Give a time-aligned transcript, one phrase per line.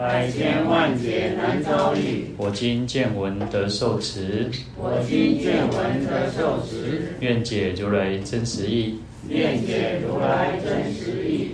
[0.00, 2.30] 百千万劫难遭遇。
[2.38, 4.50] 我今见闻得受持。
[4.74, 7.12] 我今见闻得受持。
[7.20, 8.98] 愿解如来真实义。
[9.28, 11.50] 愿解如来真实义。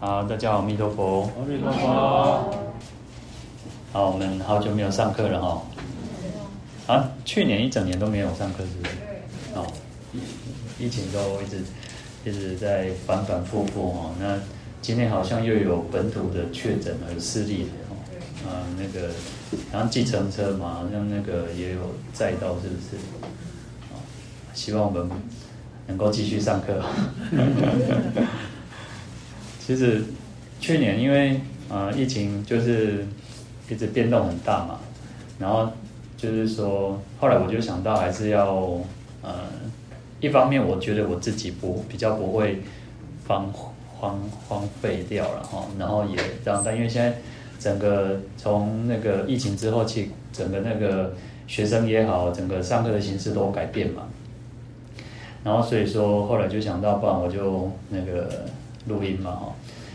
[0.00, 1.30] 好，大家好，阿弥陀佛。
[1.38, 2.50] 阿弥陀佛。
[3.92, 5.62] 好，我们好久没有上课了哈。
[6.86, 8.94] 啊，去年一整年都没有上课，是不是？
[9.54, 9.66] 哦，
[10.78, 11.62] 疫情都一直
[12.24, 14.14] 一直在反反复复哈。
[14.18, 14.40] 那
[14.86, 17.98] 今天好像又有本土的确诊和势例的哦。
[18.48, 19.08] 啊，那个
[19.72, 22.96] 然后计程车嘛，好像那个也有载到，是不是？
[24.54, 25.10] 希望我们
[25.88, 26.80] 能够继续上课。
[29.58, 30.04] 其实
[30.60, 33.04] 去年因为呃疫情就是
[33.68, 34.78] 一直变动很大嘛，
[35.40, 35.68] 然后
[36.16, 38.54] 就是说后来我就想到还是要
[39.20, 39.48] 呃
[40.20, 42.62] 一方面我觉得我自己不比较不会
[43.26, 43.52] 荒
[43.98, 47.16] 荒荒废掉了哈，然后也让但因为现在
[47.58, 51.14] 整个从那个疫情之后，其整个那个
[51.46, 54.02] 学生也好，整个上课的形式都改变嘛，
[55.44, 58.28] 然后所以说后来就想到，不然我就那个。
[58.88, 59.52] 录音嘛，哈，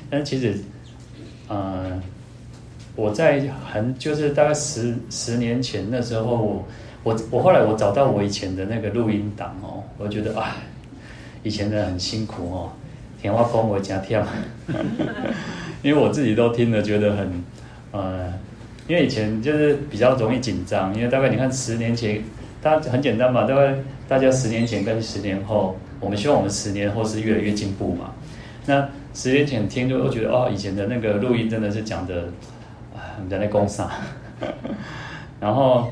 [0.09, 0.53] 但其实，
[1.47, 1.97] 呃，
[2.93, 3.41] 我在
[3.71, 6.65] 很就是大概十十年前那时候，我
[7.03, 10.57] 我我后来我找到我以前的那个录音档哦，我觉得啊，
[11.41, 12.69] 以前的很辛苦哦，
[13.21, 14.25] 电话讲我加跳，
[15.83, 17.43] 因为我自己都听了觉得很，
[17.91, 18.33] 呃，
[18.87, 22.21] 因为以前就是比较容易紧张，因为大概你看十年前，
[22.61, 23.75] 大家很简单嘛，大概
[24.07, 28.11] 大家十年前跟十年后，我们希望我们十年后是越来越进步嘛。
[28.65, 32.23] 那十年前听就会觉得哦，以前的那个录音真的是讲的，
[32.95, 33.89] 啊，我们在那工厂。
[35.39, 35.91] 然后，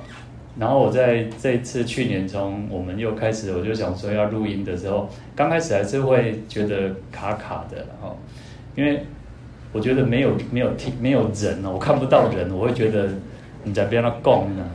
[0.58, 8.16] 然后我在这次去年从我们又开始，我就想说要录音的时候，刚开始还是会觉得卡卡的，哈，
[8.76, 9.06] 因为
[9.72, 13.10] 我觉得没有没有听没有人哦，我看不到人，我会觉得
[13.64, 14.66] 你在边那供呢。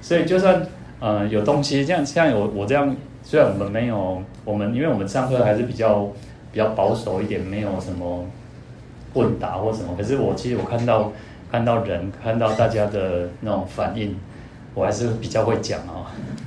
[0.00, 0.66] 所以就算
[1.00, 6.10] 呃有东西，像像我我这样，虽然我们没有我们，因为我们上课还是比较。
[6.50, 8.24] 比较保守一点，没有什么
[9.12, 9.94] 问答或什么。
[9.98, 11.12] 可是我其实我看到
[11.52, 14.16] 看到人，看到大家的那种反应，
[14.74, 16.06] 我还是比较会讲哦。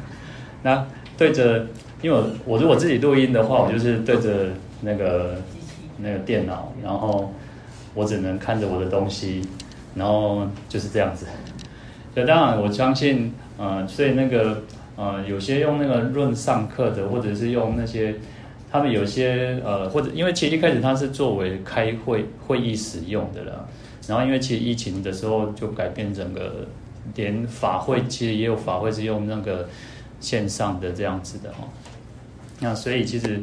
[0.64, 0.86] 那
[1.18, 1.66] 对着，
[2.02, 4.50] 因为我我如果自己录音的话，我就是对着
[4.82, 5.36] 那个
[5.98, 7.34] 那个电脑，然后
[7.94, 9.42] 我只能看着我的东西，
[9.96, 11.26] 然后就是这样子。
[12.14, 14.64] 所以当然我相信，呃，所以那个
[14.96, 18.16] 呃，有些用那个润上课的，或者是用那些。
[18.74, 23.66] 他们有些呃，或者因为其实一开始它是作为开会会议使用的啦，
[24.08, 26.66] 然后因为其实疫情的时候就改变整个，
[27.16, 29.68] 连法会其实也有法会是用那个
[30.20, 31.68] 线上的这样子的哈。
[32.60, 33.42] 那所以其实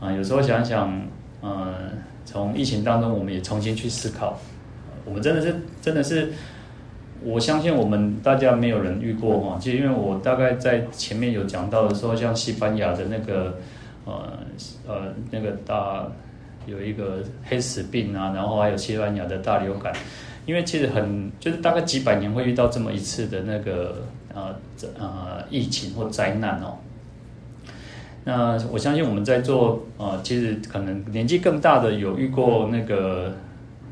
[0.00, 1.00] 啊、有时候想想，
[1.40, 1.90] 呃，
[2.24, 4.38] 从疫情当中我们也重新去思考，
[5.04, 6.32] 我们真的是真的是，
[7.22, 9.58] 我相信我们大家没有人遇过哈。
[9.60, 13.58] 其实因为我大概在前面有讲到的时候，像西班牙的那个。
[14.06, 14.38] 呃
[14.88, 16.04] 呃，那个大
[16.66, 19.92] 有一个黑死病啊，然后还有西班牙的大流感，
[20.46, 24.54] 因为其实很就是大概几百年会遇到这么一次的那个呃
[24.98, 26.78] 呃疫情或灾难哦。
[28.24, 33.32] 那我相信我们在座呃，其实可能年纪更大的有遇过那个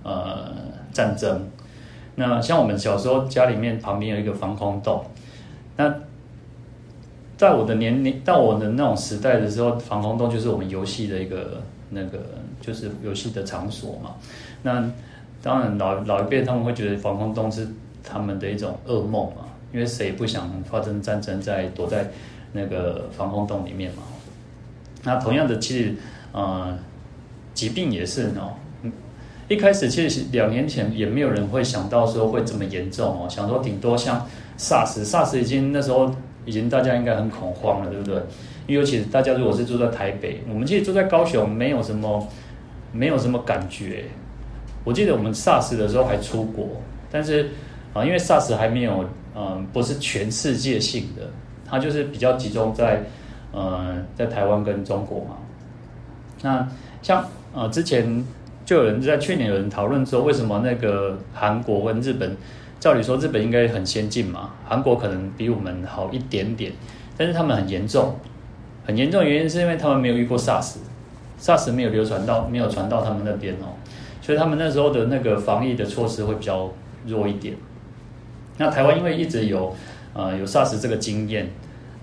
[0.03, 0.53] 呃
[0.93, 1.49] 战争。
[2.17, 5.05] 那像我们小时候家里面旁边有一个防空洞，
[5.77, 5.95] 那。
[7.39, 12.19] 在我的年龄，到我的那种时代的时候，防空洞就是我们游戏的一个那个，
[12.61, 14.17] 就是游戏的场所嘛。
[14.65, 14.91] 那
[15.43, 17.69] 当然老老一辈他们会觉得防空洞是
[18.03, 22.11] 他们的一种噩梦嘛，因为谁不想发生战争在躲在
[22.53, 24.03] 那个防空洞里面嘛。
[25.05, 25.95] 那同样的，其实
[26.33, 26.79] 呃，
[27.55, 28.55] 疾病也是哦。
[29.49, 34.27] 一开始其实两年前也没有人会想到说会这么严重哦，想说顶多像
[34.59, 36.15] SARS，SARS 已经那时候。
[36.47, 38.15] 已经大家应该很恐慌了，对不对？
[38.67, 42.27] 因为尤其大家如果是住在台北，我们其实住在高雄，没有什么，
[42.91, 44.05] 没有什么感觉。
[44.85, 46.67] 我记得我们 SARS 的时候还出国，
[47.11, 47.51] 但是
[47.93, 49.05] 啊，因为 SARS 还没有，
[49.37, 51.31] 嗯，不是全世界性的，
[51.67, 53.03] 它就是比较集中在，
[53.53, 55.37] 呃，在台湾跟中国嘛。
[56.43, 56.69] 那
[57.03, 58.25] 像呃之前
[58.65, 62.37] 就有人在去年有人讨论说，为什么那个韩国跟日本
[62.81, 66.73] 照理说日本应该很先进嘛，韩国可能比我们好一点点，
[67.17, 68.15] 但是他们很严重，
[68.87, 73.75] 很严重的原因是因为他们没有遇过 SARS，SARS 没有流传到，没有传到他们那边哦，
[74.29, 76.71] 所以他们那时候的那个防疫的措施会比较
[77.07, 77.57] 弱一点。
[78.59, 79.75] 那台湾因为一直有
[80.13, 81.49] 呃有 SARS 这个经验，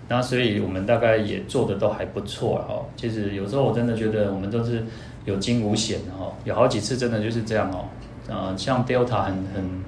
[0.08, 2.90] 那所以我们大概也做的都还不错哦。
[2.96, 4.84] 其实有时候我真的觉得我们都是
[5.26, 7.86] 有惊无险哦，有好几次真的就是这样哦，
[8.28, 9.86] 呃，像 Delta 很很。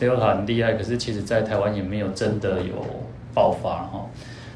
[0.00, 2.74] Delta 很厉害，可是其实，在台湾也没有真的有
[3.34, 4.06] 爆发哈。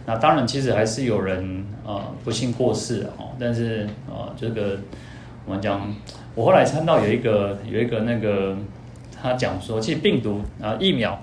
[0.06, 3.26] 那当然，其实还是有人呃不幸过世哈。
[3.38, 4.78] 但是呃，这个
[5.44, 5.94] 我们讲，
[6.36, 8.56] 我后来看到有一个有一个那个
[9.20, 11.20] 他讲说，其实病毒啊、疫苗，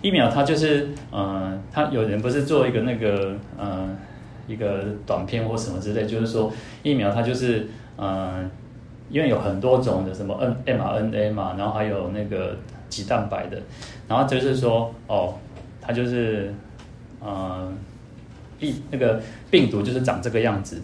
[0.00, 3.96] 疫苗它就是呃，他有人不是做一个那个呃
[4.48, 6.52] 一个短片或什么之类，就是说
[6.82, 8.50] 疫苗它就是呃，
[9.08, 10.36] 因为有很多种的什么
[10.66, 12.56] N mRNA 嘛，然后还有那个。
[12.92, 13.56] 鸡蛋白的，
[14.06, 15.32] 然后就是说，哦，
[15.80, 16.52] 它就是，
[17.20, 17.72] 呃，
[18.60, 19.18] 病那个
[19.50, 20.78] 病毒就是长这个样子，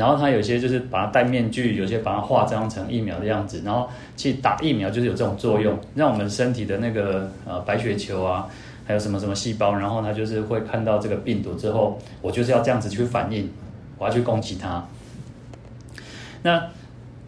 [0.00, 3.86] 然后他有些就是把它戴面具，有些把它化妆成疫苗的样子，然后
[4.16, 8.48] 去打疫苗就是有这种作用，让我们身体的那个呃白血球啊，
[8.86, 13.50] 还有什么什么细胞，然后它就是会看到这个病毒之后，我就是要这样子去反应，
[13.98, 14.82] 我要去攻击它。
[16.44, 16.66] 那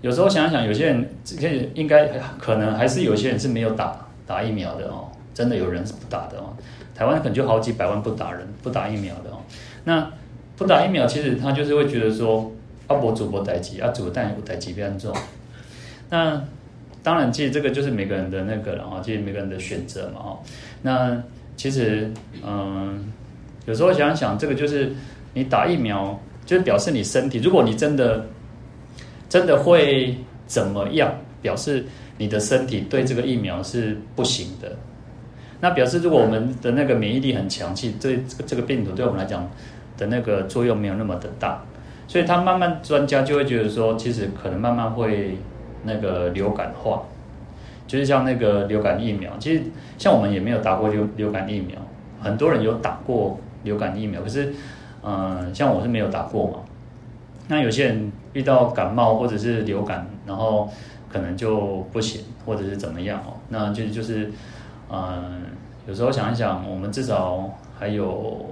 [0.01, 1.07] 有时候想想，有些人
[1.39, 2.09] 可以应该
[2.39, 3.95] 可能还是有些人是没有打。
[4.25, 6.55] 打疫苗的哦，真的有人是不打的哦。
[6.95, 9.39] 台湾可能就好几百万不打人、不打疫苗的哦。
[9.85, 10.09] 那
[10.57, 12.51] 不打疫苗，其实他就是会觉得说，
[12.93, 15.15] 阿伯主播待机，啊主但有待机比较重。
[16.11, 16.43] 那
[17.03, 20.39] 当然，其实这个就是每个人的那个了啊，其实每个人的选择嘛哦。
[20.83, 21.23] 那
[21.57, 22.11] 其实
[22.47, 23.13] 嗯，
[23.67, 24.93] 有时候想想，这个就是
[25.35, 28.27] 你打疫苗，就是表示你身体，如果你真的
[29.29, 30.17] 真的会
[30.47, 31.85] 怎么样，表示。
[32.19, 34.77] 你的身体对这个疫苗是不行的，
[35.61, 39.51] 那表示如果我们的那个免疫力很强，其实对这个这个病毒对我们来讲
[39.97, 41.61] 的那个作用没有那么的大，
[42.13, 45.39] 所以他慢慢专家就会觉得说，其实可能慢慢会
[45.85, 47.05] 那个流感化，
[47.87, 49.63] 就是像那个流感疫苗，其实
[49.97, 51.79] 像我们也没有打过流流感疫苗，
[52.21, 54.53] 很多人有打过流感疫苗，可是
[55.03, 56.59] 嗯，像我是没有打过嘛，
[57.49, 60.69] 那有些人遇到感冒或者是流感，然后。
[61.13, 63.35] 可能就不行，或者是怎么样哦？
[63.51, 64.33] 那就就是，
[64.91, 65.43] 嗯，
[65.87, 68.47] 有时候想一想，我们至少还有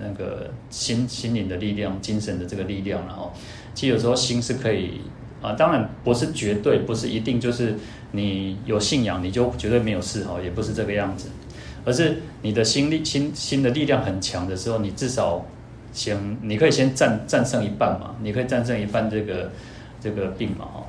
[0.00, 3.32] 那个心心灵的力量、精神的这个力量，然后，
[3.74, 5.00] 其实有时候心是可以
[5.42, 7.74] 啊，当然不是绝对，不是一定就是
[8.12, 11.28] 你有信仰你就绝对没有事哈，也不是这个样子，
[11.84, 15.44] 而是你的心力心心的力量很强的时候，你至少
[15.92, 19.50] 先你可以先战战胜一半嘛，你可以战胜一半这个
[20.00, 20.84] 这个病嘛，哦。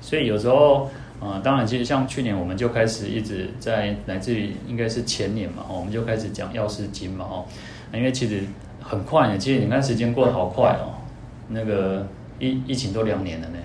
[0.00, 0.90] 所以有时候，
[1.20, 7.44] 啊、当然，其实像去年我们就开始一直在，乃至于应该是前年嘛，我们就开始讲药师经嘛，哦，
[7.92, 8.42] 因为其实
[8.80, 10.98] 很快呢，其实你看时间过得好快哦，
[11.48, 12.06] 那个
[12.38, 13.58] 疫疫情都两年了呢，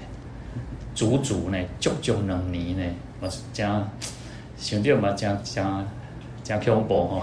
[0.94, 2.84] 足足呢，足足两年呢，
[3.22, 3.90] 我讲
[4.58, 5.88] 想到嘛，讲讲
[6.44, 7.22] 讲恐怖哦，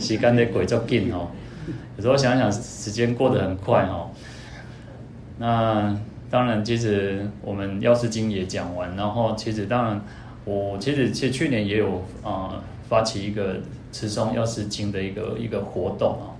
[0.00, 1.28] 时间在过足紧哦，
[1.96, 4.10] 有时候想想时间过得很快哦，
[5.38, 5.96] 那。
[6.32, 10.00] 当然，其实我们药师经也讲完，然后其实当然，
[10.46, 12.58] 我其实其实去年也有啊、
[12.88, 13.56] 发起一个
[13.92, 16.31] 持诵药师经的一个一个活动啊。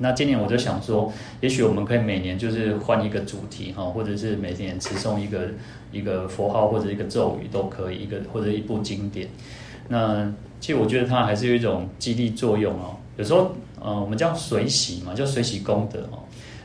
[0.00, 5.48] 那今年我就想说，也许我们可以每年就是换一个主题哈，或者是每年持诵一个
[5.90, 9.28] 一个佛号或者一个咒语都可以，一个或者一部经典。
[9.88, 12.96] 那其实我觉得它还是有一种激励作用哦。
[13.16, 16.20] 有时候呃，我们叫随喜嘛，叫随喜功德哦。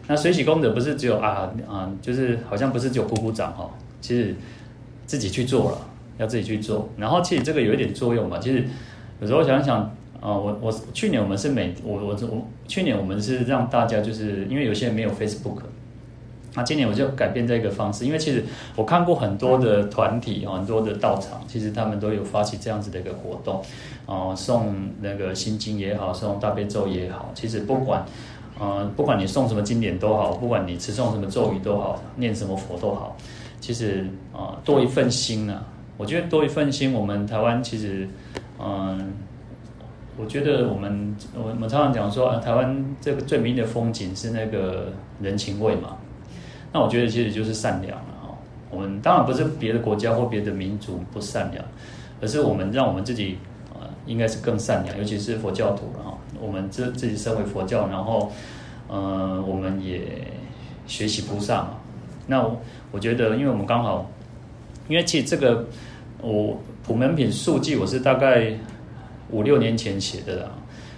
[0.07, 3.69] 那随喜功德不是只有啊啊，就是好像不是只有鼓鼓掌哈，
[4.01, 4.35] 其实
[5.05, 5.77] 自己去做了，
[6.17, 6.89] 要自己去做。
[6.97, 8.65] 然后其实这个有一点作用嘛，其实
[9.21, 15.57] 有时候想想啊，我我去年我们是每我我我去年我们是让大家就是因为有些人没有 Facebook，
[16.53, 18.45] 那今年我就改变这个方式，因为其实
[18.77, 23.61] 我看过很多的团体很多的道场，其实他们都有发起这样子的一个活动，
[24.05, 28.05] 啊，送那个心经也好，送大悲咒也好，其实不管。
[28.59, 33.17] 呃，不管你送什么经典都好，不管你持诵什么咒语都好，念什么佛都好，
[33.59, 35.65] 其实啊、多一份心呢、啊。
[35.97, 38.07] 我觉得多一份心，我们台湾其实，
[38.59, 39.11] 嗯、
[40.17, 45.97] 我觉得我们我们常常讲说，啊、台湾这个最美丽的风景是那个人情味嘛。
[46.71, 48.37] 那我觉得其实就是善良了哈。
[48.69, 51.63] 我们当然不是别的国家或别的民族不善良，
[52.21, 53.37] 而是我们让我们自己
[53.71, 56.17] 啊、应该是更善良，尤其是佛教徒了哈。
[56.39, 58.31] 我们自自己身为佛教，然后，
[58.87, 60.01] 呃，我们也
[60.87, 61.77] 学习菩萨嘛。
[62.27, 62.43] 那
[62.91, 64.09] 我，觉得，因为我们刚好，
[64.87, 65.65] 因为其实这个，
[66.21, 68.53] 我普门品数据我是大概
[69.33, 70.51] 五六年前写的啦。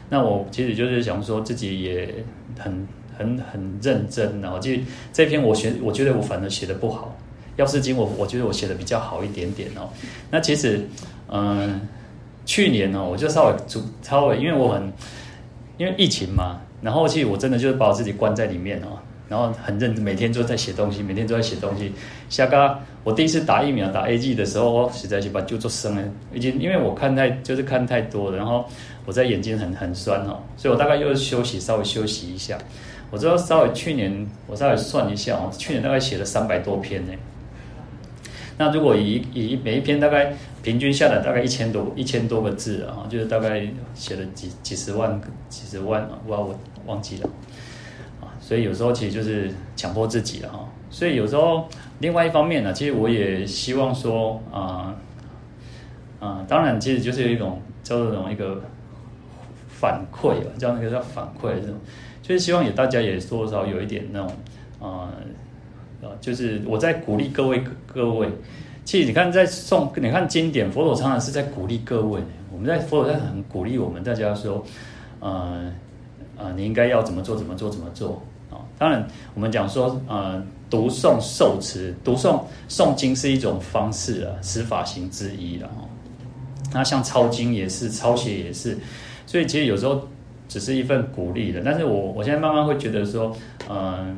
[0.09, 2.13] 那我其实就是想说自己也
[2.59, 2.87] 很
[3.17, 7.17] 很很认真，然后其实这篇我写，我觉得我反而写的不好。
[7.55, 9.89] 药师经我我觉得我写的比较好一点点哦。
[10.29, 10.87] 那其实
[11.27, 11.81] 嗯，
[12.45, 14.91] 去年哦，我就稍微主稍微因为我很
[15.77, 18.99] 因为疫情嘛，然后其实我真的就是把我自己关在里面哦。
[19.27, 21.91] 然后很认真，每天都在写东西，每天都在写东西。
[22.29, 26.03] 下个我第一次打疫苗打 A G 的时候，我实在是把就做生了，
[26.33, 28.65] 已经因为我看太就是看太多了，然后
[29.05, 32.57] 我在眼睛很很酸哦，所以我大概又休息稍微休息一下。
[33.11, 37.13] 我知道稍微去年我稍微算一下哦，去年大概写了三百多篇呢。
[38.57, 47.29] 那如果以以每一篇大概平均下来大概一千多一千多个字啊，就是大概写了几几十万几十万啊，我我忘记了。
[48.47, 50.69] 所以有时候其实就是强迫自己了哈。
[50.91, 54.95] 所以有时候另外一方面呢，其实我也希望说啊
[56.19, 58.61] 啊、当然其实就是有一种叫做这种一个
[59.67, 61.75] 反馈吧，叫那个叫反馈这种，
[62.21, 64.31] 就是希望也大家也多少有一点那种
[64.79, 65.09] 啊
[66.01, 68.29] 呃，就是我在鼓励各位各位。
[68.83, 72.21] 其实你看在诵，你看经典，佛陀常常是在鼓励各位。
[72.51, 74.63] 我们在佛陀在很鼓励我们大家说，
[75.19, 75.71] 呃、
[76.37, 78.21] 呃，你应该要怎么做怎么做怎么做。
[78.77, 85.87] 当然，我们讲说，呃，读诵受持，读诵诵经是一种方式啊，十法行之一了哦。
[86.73, 88.77] 那像抄经也是，抄写也是，
[89.25, 90.05] 所以其实有时候
[90.49, 91.61] 只是一份鼓励的。
[91.63, 93.33] 但是我我现在慢慢会觉得说，
[93.69, 94.17] 嗯、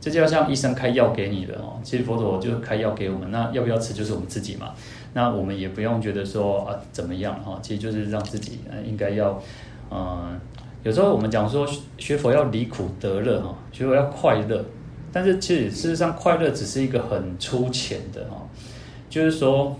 [0.00, 1.80] 这就要像医生开药给你的哦。
[1.82, 4.70] 其实佛陀就开药给我们，那要不要吃就是我们自己嘛。
[5.14, 9.42] 那我们也不用觉得说啊怎么样哈，其实就是让自己应该要，
[9.90, 10.38] 嗯、
[10.86, 14.64] 有时候我们讲说学佛要离苦得乐哈，学佛要快乐，
[15.12, 18.36] 但是其实事实上快乐只是一个很粗浅的哈，
[19.10, 19.76] 就是说，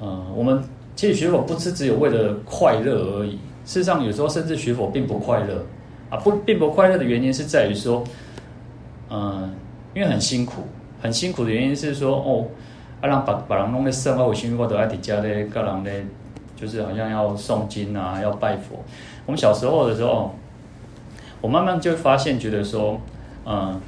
[0.00, 0.62] 嗯，我们
[0.94, 3.32] 其实学佛不是只有为了快乐而已，
[3.64, 5.66] 事实上有时候甚至学佛并不快乐
[6.08, 8.04] 啊，不并不快乐的原因是在于说，
[9.10, 9.52] 嗯，
[9.92, 10.62] 因为很辛苦，
[11.02, 12.46] 很辛苦的原因是说哦，
[13.00, 16.06] 啊让把把人弄得生活，我心里都爱在家咧，个人咧，
[16.56, 18.82] 就是好像要诵经啊，要拜佛。
[19.26, 20.34] 我们小时候的时候，
[21.40, 23.00] 我慢慢就发现，觉得说，
[23.44, 23.80] 嗯，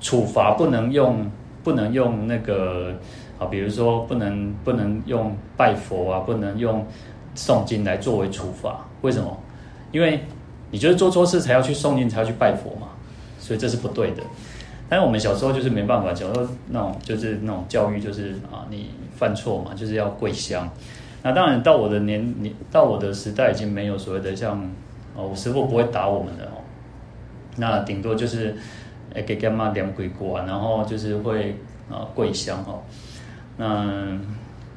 [0.00, 1.30] 处罚不能用，
[1.62, 2.94] 不能用那个
[3.38, 6.86] 啊，比如说不能不能用拜佛啊，不能用
[7.36, 8.86] 诵经来作为处罚。
[9.02, 9.36] 为什么？
[9.92, 10.24] 因为
[10.70, 12.88] 你觉得做错事才要去诵经，才要去拜佛嘛，
[13.38, 14.22] 所以这是不对的。
[14.88, 20.68] 但是我们小时候就是没办法，小时候那种就是那种教育，就是啊，你犯错嘛，就是要跪香。
[21.24, 24.64] 那当然到我的年年，到我的时代已经没有所谓的像。
[25.16, 26.58] 哦，我师傅不会打我们的哦，
[27.54, 28.52] 那顶多就是
[29.12, 31.56] 诶给干妈两鬼过啊，然后就是会
[31.88, 32.82] 啊跪香哦。
[33.56, 34.18] 那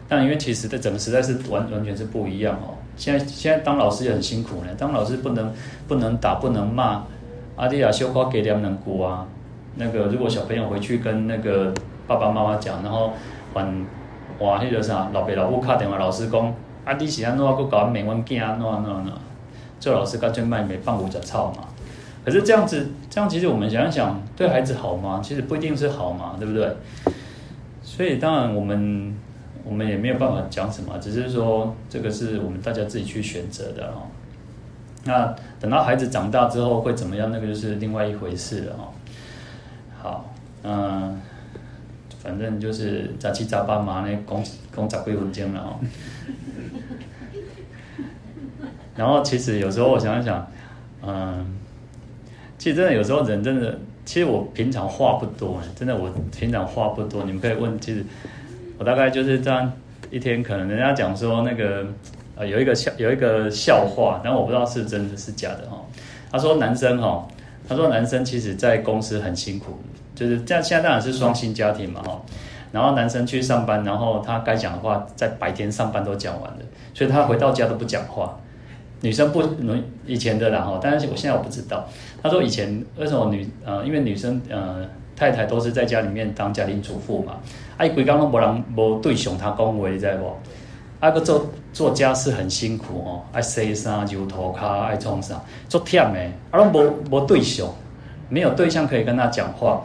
[0.08, 2.77] 但因为其实的整个时代是完完全是不一样哦。
[2.96, 5.51] 现在现在当老师也很辛苦呢，当老师不能
[5.88, 7.04] 不能打不能骂，
[7.56, 9.25] 阿弟亚修花给两能过啊。
[9.74, 11.74] 那个如果小朋友回去跟那个
[12.06, 13.12] 爸爸妈妈讲，然后
[13.56, 13.66] 还
[14.39, 16.53] 哇那个啥老爸老母打电话老师讲，
[16.86, 19.13] 阿弟是安怎个搞美文囝安怎安怎。
[19.79, 21.63] 做老师干脆卖没放五脚草嘛，
[22.25, 25.22] 可是这样子，这样其实我们想一想，对孩子好吗？
[25.24, 26.75] 其实不一定是好嘛，对不对？
[27.84, 29.15] 所以当然我们
[29.63, 34.10] 我们也没有办法讲什么，只是说这个是我们大家自己去选择的哦。
[35.03, 37.29] 那等到孩子长大之后会怎么样？
[37.32, 38.89] 那个就是另外一回事了哦。
[40.01, 40.25] 好，
[40.63, 41.22] 嗯，
[42.27, 44.43] 反正就是杂七杂八嘛，那讲
[44.89, 45.79] 讲十几分钟了哦。
[48.98, 50.46] 然后其实有时候我想一想，
[51.01, 51.57] 嗯，
[52.57, 57.24] 其实真的有时候人真的，其实我平常话不多，真的我平常话不多。
[57.24, 58.03] 你们可以问，其实
[58.77, 59.72] 我大概就是这样
[60.12, 61.88] 一天，可能人家讲说那个
[62.36, 65.86] 呃有一个笑有一个笑话，但我不知道是真的是假的哦。
[66.29, 67.25] 他说男生哦，
[67.69, 69.79] 他说男生其实在公司很辛苦，
[70.18, 70.64] 就是这样。
[70.64, 72.20] 现在当然是双薪家庭嘛哈，
[72.72, 76.60] 然后男生去上班，然后他该讲的话在白天上班都讲完了，
[76.94, 78.36] 所以他回到家都不讲话。
[79.02, 81.88] 女生不能以前的啦哈，但是我现在我不知道。
[82.24, 84.84] 他说以前为什么女呃，因为女生呃
[85.16, 87.34] 太太都是在家里面当家庭主妇嘛，
[87.78, 90.34] 啊伊规工拢无人无对象他讲话，你知无？
[91.00, 96.20] 啊个做做家事很辛苦哦，爱洗衫、揉涂骹、爱创啥，做忝的，
[96.50, 97.68] 啊拢无无对象，
[98.30, 99.84] 没有对象可以跟他讲话。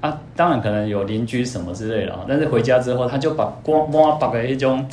[0.00, 4.86] 啊，当然可能有邻居什么之类的，但是回家之后他就把光满白的一种。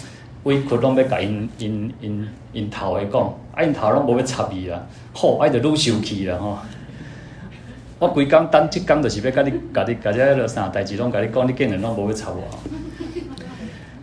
[0.45, 3.19] 委屈拢要甲因因因因头的讲，
[3.55, 4.79] 啊因头拢无要插伊啦，
[5.11, 6.55] 好，啊就愈生气啦吼。
[7.97, 12.43] 我规工等即工，就是要甲你甲你甲只迄落啥代志拢甲你讲，你竟然拢无要插我。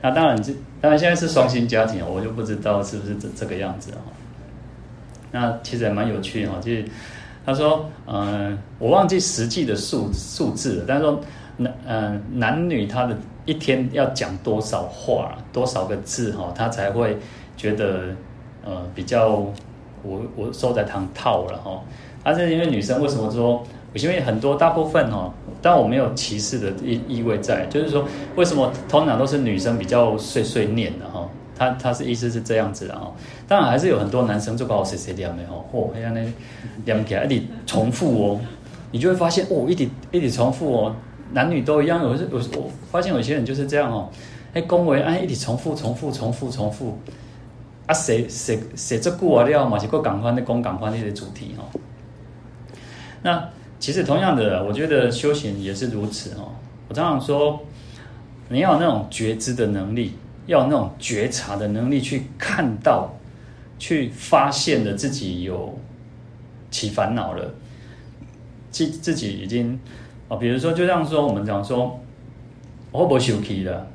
[0.01, 3.99] 那当然这当然现在是双薪家庭，我就不知道是不是这这个样子哈。
[5.31, 6.85] 那其实还蛮有趣哈，就是
[7.45, 11.21] 他说，嗯，我忘记实际的数数字了，但是说
[11.57, 17.19] 男嗯男女他的一天要讲多少话，多少个字哈，他才会
[17.57, 18.05] 觉得
[18.65, 19.29] 呃比较
[20.03, 21.81] 我我收在堂套了哈。
[22.25, 23.63] 但是因为女生为什么说？
[23.95, 25.31] 因为很多大部分哦，
[25.61, 28.07] 但我没有歧视的意意味在，就是说
[28.37, 31.29] 为什么通常都是女生比较碎碎念的哈？
[31.57, 33.13] 他他是意思是这样子的哦。
[33.47, 36.21] 当然还是有很多男生就把我碎碎念的哦，嚯，像那
[36.85, 38.41] 念起来一直重复哦，
[38.91, 40.97] 你就会发现哦，一直一直重复哦，
[41.33, 42.03] 男女都一样。
[42.03, 44.11] 有有我发现有些人就是这样哦，
[44.55, 46.99] 哎，恭维哎，一直重复重复重复重复
[47.87, 49.79] 啊，谁谁谁这句话了嘛？
[49.79, 51.65] 是过赶快的讲赶快那些主题哦。
[53.23, 53.49] 那。
[53.83, 56.53] 其实同样的，我觉得修行也是如此哦。
[56.87, 57.59] 我常常说，
[58.49, 60.13] 你要有那种觉知的能力，
[60.47, 63.15] 要那种觉察的能力，去看到、
[63.79, 65.79] 去发现了自己有
[66.71, 67.55] 起烦恼了，
[68.71, 69.79] 自自己已经
[70.29, 72.01] 啊，比如说，就像说我们讲说，
[72.91, 73.87] 我不休息了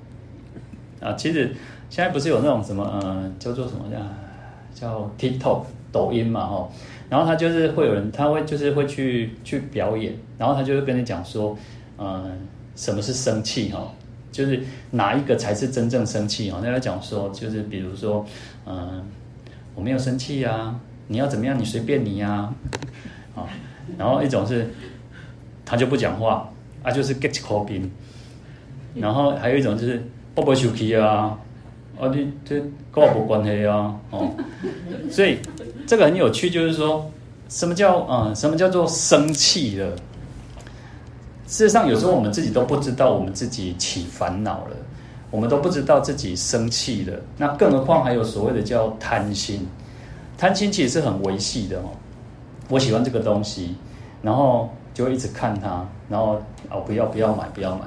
[1.02, 1.14] 啊？
[1.14, 1.56] 其实
[1.90, 3.98] 现在不是有那种什么呃，叫做什么叫
[4.74, 6.72] 叫 TikTok 抖音嘛，吼。
[7.10, 11.58] 然后他就是会有人，他会就是会去去表演，然后他就会跟你讲说，
[11.98, 12.38] 嗯，
[12.76, 13.92] 什么是生气哈？
[14.32, 16.60] 就是哪一个才是真正生气啊？
[16.64, 16.72] 那？
[16.72, 18.26] 他讲说，就是比如说，
[18.66, 19.04] 嗯，
[19.76, 20.76] 我没有生气呀，
[21.08, 21.58] 你要怎么样？
[21.58, 22.54] 你随便你呀，
[23.36, 23.48] 啊，
[23.98, 24.68] 然后一种是，
[25.66, 26.50] 他就不讲话
[26.84, 27.92] 啊，就是 get 口冰，
[28.96, 30.04] 然后还有一种就是
[30.36, 31.38] 不不生气啊，
[32.00, 32.60] 啊，你这
[32.92, 34.32] 跟我没关系啊，哦，
[35.12, 35.38] 所以。
[35.88, 37.10] 这个很有趣，就是说，
[37.48, 39.96] 什么叫嗯，什么叫做生气了？
[41.48, 44.76] 事实上，有时候我们自己都不知道，我们自己起烦恼了，
[45.32, 47.18] 我们都不知道自己生气了。
[47.38, 49.66] 那更何况还有所谓的叫贪心，
[50.38, 51.90] 贪心其实是很维系的哦。
[52.68, 53.76] 我喜欢这个东西，
[54.22, 57.86] 然后就一直看它，然后哦，不要不要买不要买，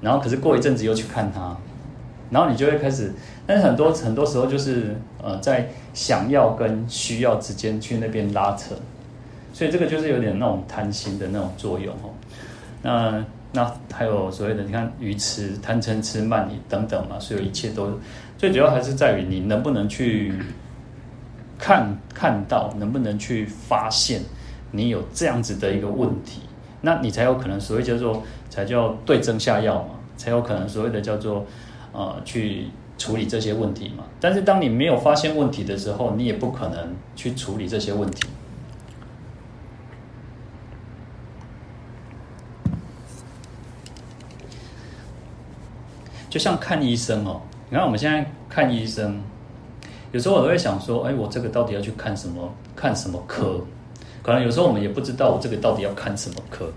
[0.00, 1.56] 然后可是过一阵子又去看它。
[2.30, 3.12] 然后你就会开始，
[3.46, 8.74] 但是很多很多时候就是呃，在想要跟需要之间去那边拉扯，
[9.52, 12.08] 所以这个就是有点那种贪心的那种作用哦。
[12.82, 17.90] 那那还有所谓的你看愚痴、贪嗔痴慢疑等等嘛，所以一切都
[18.36, 20.34] 最主要还是在于你能不能去
[21.58, 24.20] 看看到，能不能去发现
[24.70, 26.42] 你有这样子的一个问题，
[26.80, 31.46] 那你才有可能所谓叫做才叫对症下药嘛，才有可能所谓的叫做。
[31.94, 34.04] 呃，去处理这些问题嘛。
[34.18, 38.26] 但是当你没有发现问题的时候，你也不可能去处理这些问题。
[46.32, 49.20] 就像看医生哦，你看我们现在看医生，
[50.12, 52.50] 有时候我都会想说，哎，我这个到底要去看什么？
[52.74, 53.60] 看什么科？
[54.22, 56.72] 可能有时候我们也不知道我这个到底要看什么科。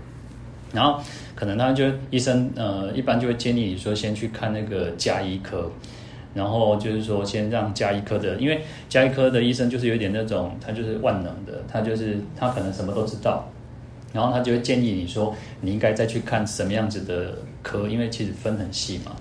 [0.74, 1.00] 然后
[1.34, 5.70] 可能他就医生呃，一般就会建议你说先去看那个加医科，
[6.34, 13.48] 然后就是说先让加医科的，因为加医科的医生就是有点那种，他就是万能的，他就是他可能什么都知道，
[14.12, 19.16] 然后他就会建议你说你应该再去看什么样子的科，因为其实分很细嘛。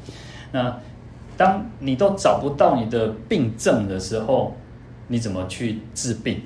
[0.55, 0.73] 那
[1.35, 4.55] 当你都找不到你的病症的时候，
[5.09, 6.41] 你怎么去治病？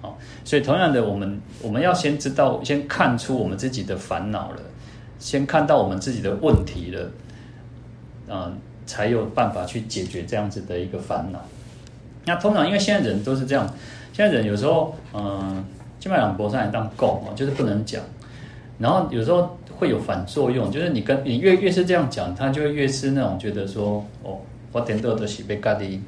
[0.00, 4.60] 好所以，同样的，我们我们要先知道，先看出我们自己的烦恼了，
[5.18, 7.10] 先看到我们自己的问题了，
[8.28, 11.40] 嗯、才有办法去解决这样子的一个烦恼。
[12.24, 13.66] 那通常，因为现在人都是这样，
[14.12, 15.64] 现在人有时候，嗯、呃，
[15.98, 18.00] 基本上博上来当供就是不能讲，
[18.78, 24.38] 然后有时候会有反作用，就是你跟你越越是这样讲，他就会越是那种觉得说，哦，
[24.70, 25.98] 我点到都是被咖喱。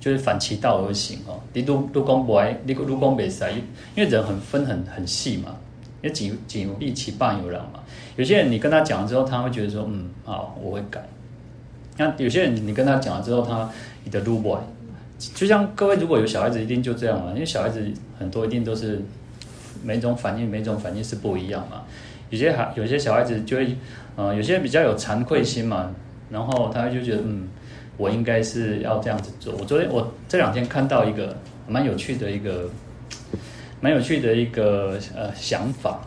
[0.00, 3.52] 就是反其道而行哦，你都都讲不爱，你都讲没塞，
[3.94, 5.54] 因为人很分很很细嘛，
[6.02, 7.78] 因为几几有利其半有让嘛。
[8.16, 11.08] 有些人你跟他讲了之后，他会觉得说，嗯，好，我会改。
[11.96, 13.70] 那有些人你跟他讲了之后，他
[14.02, 14.60] 你的路不爱，
[15.36, 19.00] 就像各位如果有小孩子，一定就这样嘛，因为小孩子很多一定都是
[19.84, 21.82] 每种反应，每种反应是不一样嘛。
[22.32, 23.76] 有些孩有些小孩子就会，
[24.16, 25.94] 呃，有些比较有惭愧心嘛，
[26.28, 27.48] 然后他就觉得，嗯。
[27.98, 29.54] 我应该是要这样子做。
[29.60, 31.36] 我昨天我这两天看到一个
[31.68, 32.68] 蛮有趣的一个
[33.82, 36.00] 蛮有趣的一个呃想法。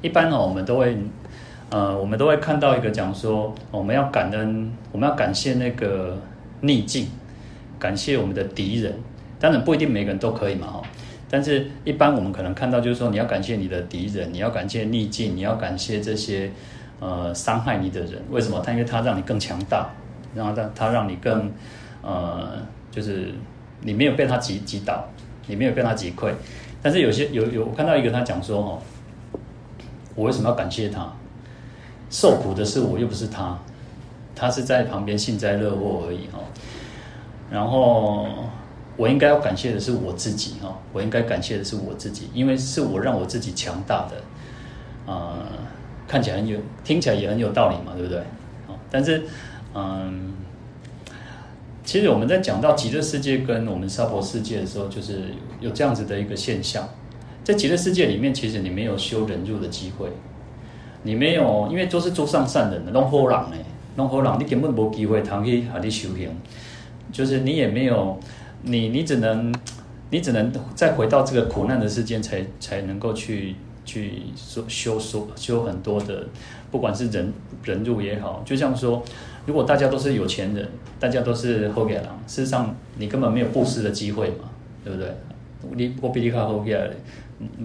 [0.00, 0.96] 一般呢，我们都会
[1.68, 6.16] 呃，我们都会看到一个讲说，我们要感恩，我们要感谢那个
[6.62, 7.06] 逆境，
[7.78, 8.94] 感谢我们的敌人。
[9.38, 10.82] 当然不一定每个人都可以嘛哈。
[11.28, 16.50] 但是一般我们可能看到就是说，你要感谢你的敌人，你要感谢逆境，你要感谢这些
[17.00, 18.22] 呃伤害你的人。
[18.30, 18.60] 为什么？
[18.64, 19.90] 他因为他让你更强大，
[20.34, 21.50] 然后他他让你更
[22.02, 22.52] 呃，
[22.90, 23.34] 就是
[23.80, 25.04] 你没有被他击击倒，
[25.46, 26.32] 你没有被他击溃。
[26.82, 28.78] 但是有些有有我看到一个他讲说哦，
[30.14, 31.12] 我为什么要感谢他？
[32.08, 33.58] 受苦的是我，又不是他，
[34.36, 36.38] 他是在旁边幸灾乐祸而已哈。
[37.50, 38.28] 然后
[38.96, 44.22] 我应该要感谢的是我自己哈，我应该感谢的是我自己，因为是我让我自己强大的。
[45.06, 45.34] 呃，
[46.08, 48.20] 看起来很有，听起来也很有道理嘛，对不对？
[48.90, 49.24] 但是
[49.74, 50.32] 嗯，
[51.84, 55.24] 其实我们在讲到极乐世界跟我们娑婆世界的时候，就是
[55.60, 56.88] 有这样子的一个现象，
[57.44, 60.08] 在极乐世界里面，其实你没有修忍辱的机会。
[61.02, 63.56] 你没有，因为都是诸上善人的，拢好人呢，
[63.94, 66.30] 拢好人，你根本没机会谈去和你修行，
[67.12, 68.18] 就是你也没有，
[68.66, 69.54] 你你只能，
[70.10, 76.26] 你只能再回到这个苦难的世间，才才能够去去修修修修很多的，
[76.70, 79.02] 不管是人人入也好，就像说，
[79.46, 84.50] 如果大家都是有钱人，大家都是后给郎，事实上你根本没有布施的机会嘛，
[84.84, 85.08] 对不对？
[85.74, 86.96] 你我比你靠好人，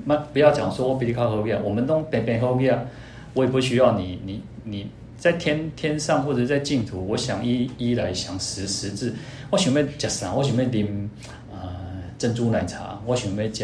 [0.05, 2.87] 那不要讲说我比你靠好人，我们都平平好人。
[3.33, 9.13] 我也不需要你，你你在天天上或者在净土，我想一一来想十十字，
[9.51, 10.33] 我想要食啥？
[10.33, 11.07] 我想要啉
[11.51, 11.69] 呃
[12.17, 13.63] 珍珠奶茶，我想要食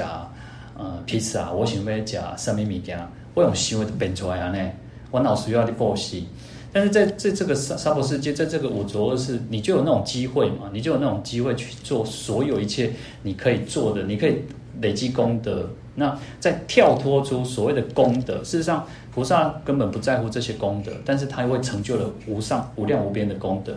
[0.78, 3.00] 呃披萨，我想要食什么物件？
[3.34, 4.72] 我用想的变出来安尼？
[5.10, 6.22] 我哪需要你布施？
[6.71, 10.69] 但是在在这个沙沙婆世界，在这个五浊恶世，你就有那种机会嘛？
[10.73, 12.91] 你就有那种机会去做所有一切
[13.23, 14.43] 你可以做的，你可以
[14.82, 15.69] 累积功德。
[15.95, 18.86] 那在跳脱出所谓的功德，事实上。
[19.17, 23.75] 菩萨根本不在乎这些功德，但是他会成就了无上无量无边的功德。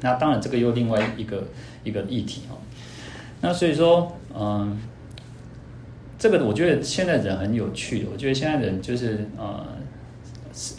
[0.00, 1.44] 那当然，这个又另外一个
[1.84, 2.58] 一个议题哦。
[3.40, 4.76] 那所以说，嗯，
[6.18, 8.04] 这个我觉得现在人很有趣。
[8.12, 9.64] 我觉得现在人就是呃，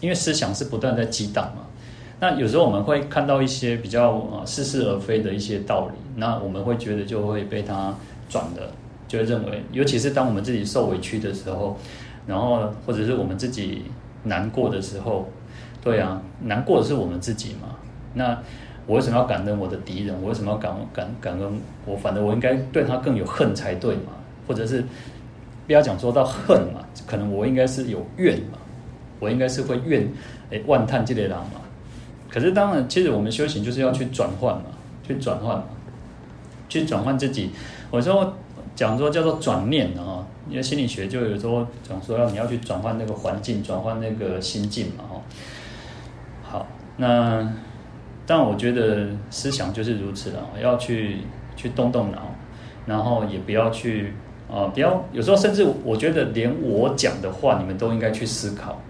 [0.02, 1.64] 因为思想是不断在激荡嘛。
[2.20, 7.96] 那有时候我们会看到一些比较呃似是而非的一些道理，那我们会觉得就会被他
[8.28, 8.72] 转的，
[9.08, 11.78] 就会认为，尤其是当我们自己受委屈的时候。
[12.28, 13.86] 然后，或者是我们自己
[14.24, 15.28] 难过的时候，
[15.82, 17.70] 对啊，难过的是我们自己嘛。
[18.14, 18.38] 那
[18.86, 20.16] 我为什么要感恩我的敌人？
[20.22, 21.96] 我为什么要感感感恩我？
[21.96, 24.12] 反正我应该对他更有恨才对嘛。
[24.48, 24.84] 或者是
[25.66, 28.60] 不要讲说到恨嘛，可能我应该是有怨嘛。
[29.20, 30.08] 我应该是会怨
[30.50, 31.62] 诶万叹这类人嘛。
[32.30, 34.66] 可是当然，其实我们修行就是要去转换嘛，
[35.08, 35.64] 去转换嘛，
[36.68, 37.52] 去转换自己。
[37.92, 38.36] 我说
[38.76, 40.26] 讲说叫做转念啊。
[40.50, 45.22] 因为心理学就有时候讲说要你要去转换那个环境，转换那个心境嘛，哈。
[46.42, 47.48] 好，那
[48.26, 51.18] 但我觉得思想就是如此了，要去
[51.56, 52.34] 去动动脑，
[52.88, 54.12] 然后也不要去
[54.52, 58.82] 啊、不要有时候甚至我觉得连我讲的话，你们都应该去思考，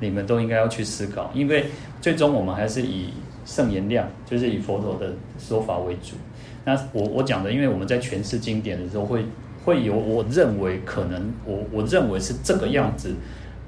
[0.00, 1.66] 你们都应该要去思考，因为
[2.00, 3.10] 最终我们还是以
[3.44, 6.16] 圣言量，就是以佛陀的说法为主。
[6.64, 9.24] 那我我讲的，因为我们在诠释经典的时候会。
[9.64, 13.14] 会有我认为可能我我认为是这个样子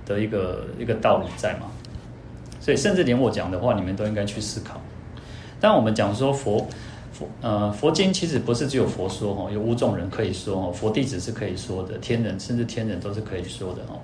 [0.05, 1.69] 的一个一个道理在嘛，
[2.61, 4.79] 所以甚至连我讲的话，你们都应该去思考。
[5.59, 6.69] 但我们讲说佛
[7.15, 13.99] 佛呃佛经其实不是只有佛说哈，有五种人可以说哈，佛弟子是可以说的，天人甚至天人都是可以说的哈。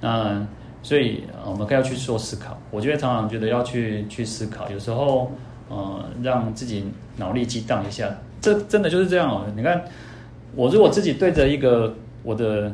[0.00, 0.46] 那
[0.84, 2.56] 所以我们该要去做思考。
[2.70, 5.32] 我觉得常常觉得要去去思考，有时候
[5.68, 6.84] 呃让自己
[7.16, 9.44] 脑力激荡一下，这真的就是这样哦。
[9.56, 9.82] 你看。
[10.56, 11.92] 我如果自己对着一个
[12.22, 12.72] 我的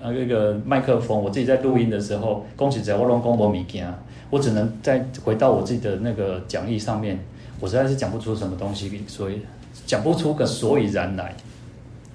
[0.00, 3.92] 呃一个麦克风，我自己在录音的时候，恭喜在我龙公婆米件，
[4.30, 7.18] 我只能再回到我自己的那个讲义上面，
[7.58, 9.40] 我实在是讲不出什么东西，所以
[9.84, 11.34] 讲不出个所以然来。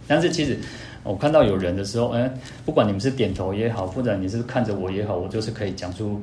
[0.08, 0.58] 但是其实
[1.04, 2.32] 我看到有人的时候，哎，
[2.66, 6.22] 不管你们是点头也好，或者你是看着我也好，我就是可以讲出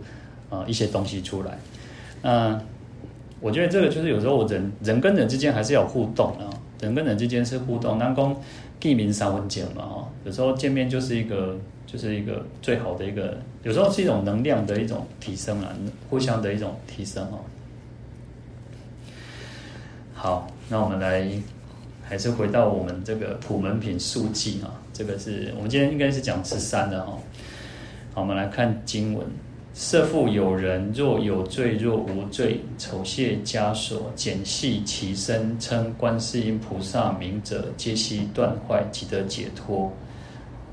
[0.51, 1.59] 呃一些东西出来。
[2.23, 2.61] 嗯，
[3.41, 6.51] 我觉得这个就是有时候我人人跟人之间还是要有互动啊。
[6.79, 8.37] 人跟人之间是互动，南宫
[8.79, 15.73] 地名三文见嘛，哈，有时候见面就是一个，就是一个最好的一个，有时候是一种能量的一种提升啊，
[16.11, 17.41] 互相的一种提升哦。
[20.13, 21.27] 好，那我们来，
[22.09, 27.19] 还是回到我们这个普门品述记啊，这个是我们今天应该是讲十三的哈。
[28.15, 29.27] 好，我们来看经文。
[29.75, 39.93] 设复有人若有罪若无罪，丑亵枷锁，检系其身，称观世音菩萨名者，皆悉断坏，即得解脱。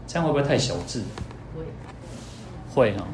[0.08, 1.04] 这样会不会太小字？
[1.54, 1.66] 会，
[2.74, 3.06] 会哈。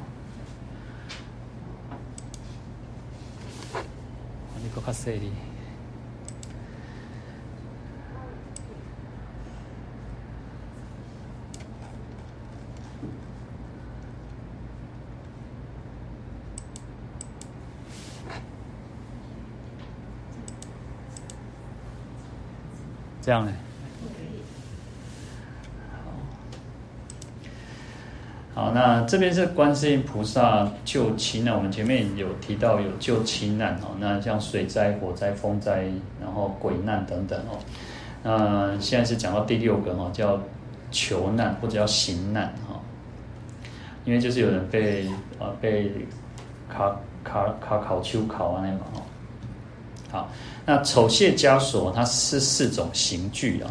[4.61, 5.31] 你搁较细哩。
[23.29, 23.53] 这样呢？
[28.55, 31.55] 好，那这边是观世音菩萨救亲难。
[31.55, 35.83] 我们前面有提到有救亲难哦，那像水灾、火灾、风灾，
[36.19, 37.59] 然后鬼难等等哦。
[38.23, 40.41] 那现在是讲到第六个哈，叫
[40.89, 42.81] 求难或者叫行难哈。
[44.05, 45.91] 因为就是有人被啊被
[46.67, 49.01] 卡卡卡考秋考啊那嘛哈。
[50.11, 50.29] 好，
[50.65, 53.69] 那丑械枷锁它是四种刑具啊。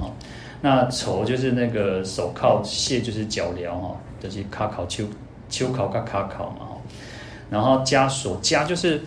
[0.60, 5.04] 那丑就是那个手铐，械就是脚镣哈，就是卡考秋
[5.48, 6.66] 秋考卡卡考嘛。
[7.50, 9.00] 然后枷锁枷就是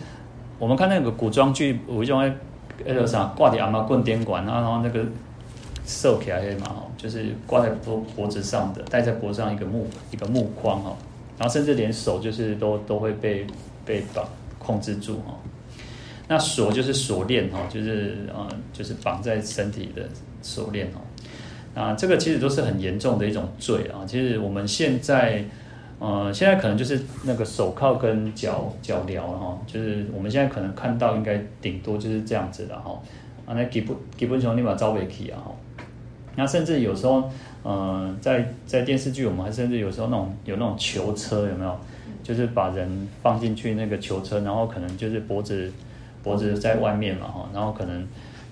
[0.58, 2.34] 我们看那个古装剧，我用在
[2.84, 5.04] 那个啥挂的阿妈棍电管，然后那个
[5.86, 10.96] 瘦起来嘛，就是挂在脖脖子上的，戴在脖子上一个木一个木框哈。
[11.38, 13.46] 然后甚至连手就是都都会被
[13.84, 14.24] 被绑
[14.58, 15.34] 控制住哈。
[16.32, 20.08] 那锁就是锁链哈，就是呃就是绑在身体的
[20.40, 20.98] 锁链哦。
[21.78, 24.00] 啊，这个其实都是很严重的一种罪啊。
[24.06, 25.44] 其实我们现在
[25.98, 32.98] 呃现在可能就是那个手铐跟脚脚镣哈，就是我们现在可能看到应该顶多就是这样子的哈。
[33.44, 35.52] 啊，那基本基本上你把招尾起啊哈。
[36.34, 37.30] 那甚至有时候。
[37.64, 41.78] 呃，在在电视剧，我们还甚至有时候那种有那种囚车，有没有？
[42.20, 45.72] 就是把人放进去那个囚车，然后可能就是脖子
[46.22, 48.06] 脖子在外面嘛哈，然后可能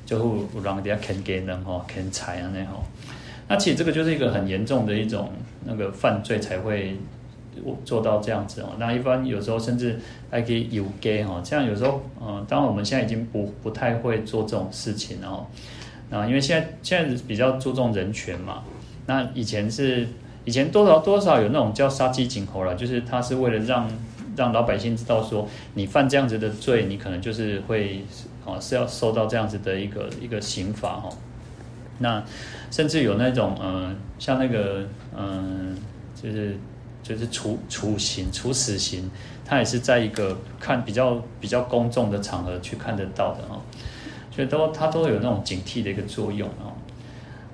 [0.04, 2.82] 就会让人家啃给人哈，啃财啊那哈。
[3.48, 5.30] 那其实这个就是一个很严重的一种
[5.64, 6.96] 那个犯罪才会
[7.84, 8.70] 做到这样子哦。
[8.78, 9.98] 那一般有时候甚至
[10.30, 15.46] 还可以有给哈，这样有时候嗯，当然我们现在已经不不太会做这种事情哦。
[16.10, 18.62] 啊，因为现在现在比较注重人权嘛。
[19.06, 20.06] 那以前是
[20.44, 23.88] 以前多少多少有那种叫杀鸡儆猴了，就是他是为了让
[24.36, 28.04] 让老百姓知道说，你犯这样子的罪，你可能就是会
[28.44, 31.08] 啊是要受到这样子的一个一个刑罚哈。
[31.98, 32.22] 那
[32.70, 35.76] 甚至有那种嗯、呃，像那个嗯、
[36.14, 36.56] 就是
[37.02, 39.10] 就是处处刑处死刑，
[39.44, 43.60] 他也是在一个看比较比较公众的场合去看得到的哈，
[44.30, 46.72] 所以都他都有那种警惕的一个作用啊。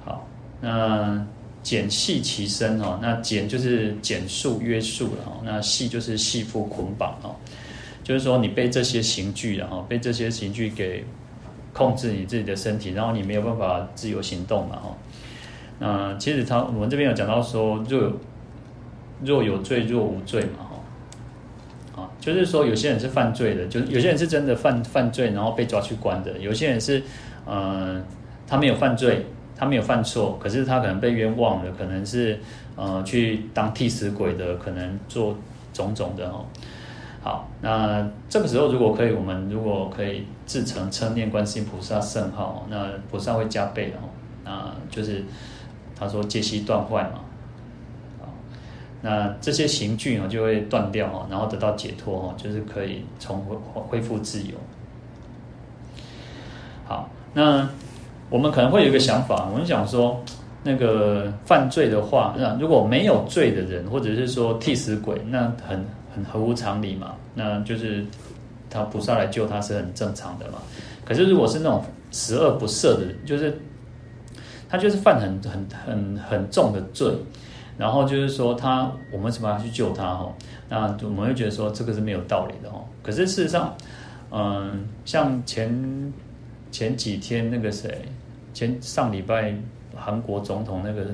[0.04, 0.28] 好，
[0.60, 1.26] 那。
[1.66, 7.34] 减系其身哦，那减就是减束约束了哦，那系就是系缚捆绑哦，
[8.04, 11.04] 就是说你被这些刑具然后被这些刑具给
[11.72, 14.96] 控制你自己的身体，然后你没有办法自由行动嘛哈。
[15.80, 18.12] 那其实他我们这边有讲到说，若有
[19.24, 20.62] 若有罪若无罪嘛
[21.96, 27.02] 哈，啊，就是说有些人是犯罪的，就是有些人是真的犯犯罪，然后被抓去关的，有些人是
[27.44, 28.00] 呃
[28.46, 29.26] 他没有犯罪。
[29.56, 32.38] 他没有犯错，可是他可能被冤枉了，可能是
[32.76, 35.34] 呃去当替死鬼的，可能做
[35.72, 36.44] 种种的哦。
[37.22, 44.08] 好，那这个时候如果可以，我们如果可以自诚称念观世音菩萨圣号，那菩萨会加倍哦。
[44.44, 45.24] 那就是
[45.98, 47.20] 他说戒息断坏嘛，
[49.00, 54.54] 那这些刑具呢就会断掉哈，然后得到解脱哈，就是可以重恢恢复自由。
[56.84, 57.66] 好，那。
[58.28, 60.20] 我们可能会有一个想法，我们想说，
[60.64, 68.04] 那个犯罪的话，那如果没有罪的人，或者是说替死鬼，那很很合乎常理嘛，那就是
[68.68, 70.58] 他菩萨来救他是很正常的嘛。
[71.04, 73.56] 可是如果是那种十恶不赦的人，就是
[74.68, 77.14] 他就是犯很很很很重的罪，
[77.78, 80.34] 然后就是说他我们怎么要去救他哈？
[80.68, 82.84] 那我们会觉得说这个是没有道理的哈。
[83.04, 83.72] 可是事实上，
[84.32, 86.12] 嗯，像前。
[86.72, 88.02] 前几天那个谁，
[88.56, 89.54] 前上礼拜
[89.94, 91.04] 韩国总统那个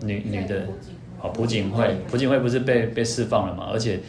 [0.00, 0.66] 女女的，
[1.20, 3.68] 啊朴槿惠，朴槿惠不是被被释放了嘛？
[3.70, 4.00] 而且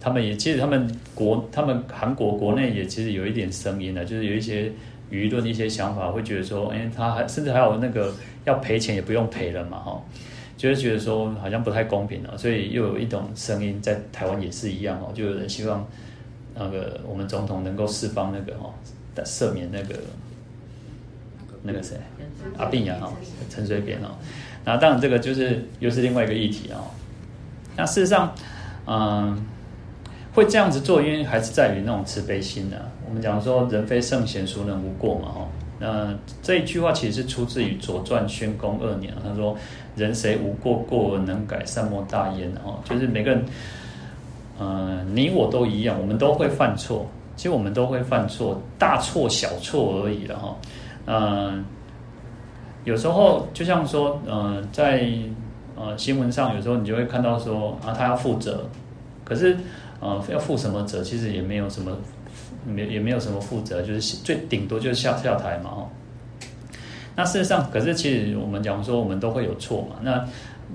[0.00, 4.72] 他们也其实他们国他们韩国国内也其实有一点声音的，就是有一些
[5.10, 8.14] 舆论一些想法会觉得说，哎，他还甚至还有那个
[8.46, 10.02] 要赔钱也不用赔了嘛，哈，
[10.56, 15.86] 就是觉得说好像不太公平了，所以又有一种声音在台湾也是一样哦，就有人希望
[16.54, 18.72] 那个我们总统能够释放那个哈。
[19.22, 19.96] 赦免那个
[21.62, 21.96] 那个谁
[22.56, 23.12] 阿扁呀哈
[23.48, 24.08] 陈水扁哦，
[24.64, 26.84] 那当然这个就是又是另外一个议题哦。
[27.76, 28.34] 那事实上，
[28.86, 29.46] 嗯，
[30.34, 32.84] 会这样子做，因为还是在于那种慈悲心的、啊。
[33.08, 35.48] 我们讲说人非圣贤，孰能无过嘛哈。
[35.78, 39.56] 那这一句话其实是出自于《左传》宣公二年，他说
[39.96, 43.44] ：“人谁无过，过能改，善莫大焉。”哦，就是每个人，
[44.58, 47.08] 嗯，你我都一样，我们都会犯错。
[47.34, 50.54] 其实我们都会犯错，大错小错而已了哈。
[51.06, 51.64] 嗯，
[52.84, 55.08] 有时候就像说，嗯，在
[55.76, 58.64] 呃新闻上，有时候你就会看到说啊，他要负责，
[59.24, 59.56] 可是
[60.00, 61.02] 呃要负什么责？
[61.02, 61.96] 其实也没有什么，
[62.66, 65.88] 没也没有什么负责，就是最顶多就是下下台嘛哈。
[67.16, 69.96] 那事实上，可是其实我们讲说，我们都会有错嘛。
[70.02, 70.24] 那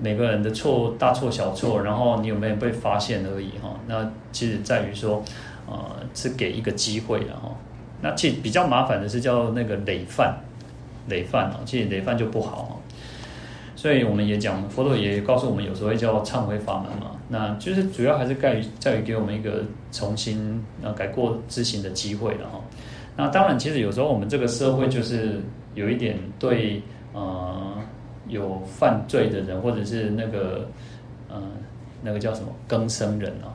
[0.00, 3.70] 每个人的错，大错小错，然后你有没有被发现而已哈。
[3.88, 5.22] 那其实在于说，
[5.66, 5.74] 呃，
[6.14, 7.50] 是给一个机会的哈。
[8.00, 10.36] 那其实比较麻烦的是叫那个累犯，
[11.08, 12.76] 累犯哦，其实累犯就不好哈。
[13.74, 17.12] 所以我们也讲，佛陀也告诉我们，有时候会叫忏悔法门嘛。
[17.28, 22.60] 那就是主要还是在于在于给我们一个重新呃改过自新的机会了哈。
[23.16, 25.40] 那当然，其实有时候我们这个社会就是
[25.74, 26.82] 有一点对
[27.12, 27.74] 呃
[28.28, 30.68] 有犯罪的人，或者是那个
[31.28, 31.42] 呃
[32.02, 33.52] 那个叫什么更生人啊，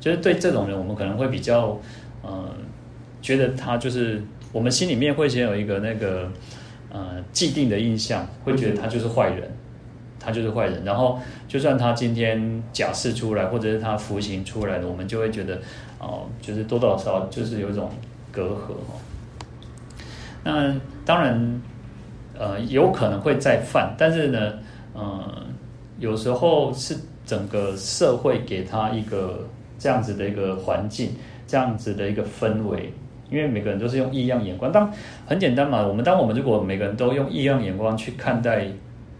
[0.00, 1.76] 就是对这种人，我们可能会比较
[2.22, 2.50] 呃
[3.24, 6.30] 觉得他就是我们心里面会先有一个那个
[6.92, 9.50] 呃既定的印象，会觉得他就是坏人。
[10.26, 15.60] 他就是坏人，然后就算他今天假释出来，或者是他服刑出来，我们就会觉得，
[15.98, 17.90] 哦，就是多多少少就是有一种
[18.32, 18.96] 隔阂哦。
[20.42, 21.62] 那当然，
[22.38, 24.54] 呃，有可能会再犯，但是呢，
[24.94, 25.42] 呃，
[25.98, 29.46] 有时候是整个社会给他一个
[29.78, 31.10] 这样子的一个环境，
[31.46, 32.90] 这样子的一个氛围，
[33.34, 34.70] 因为每个人都是用异样眼光。
[34.70, 34.92] 当
[35.26, 38.68] 很简单嘛，我们当我们如果每个人都用异样眼光去看待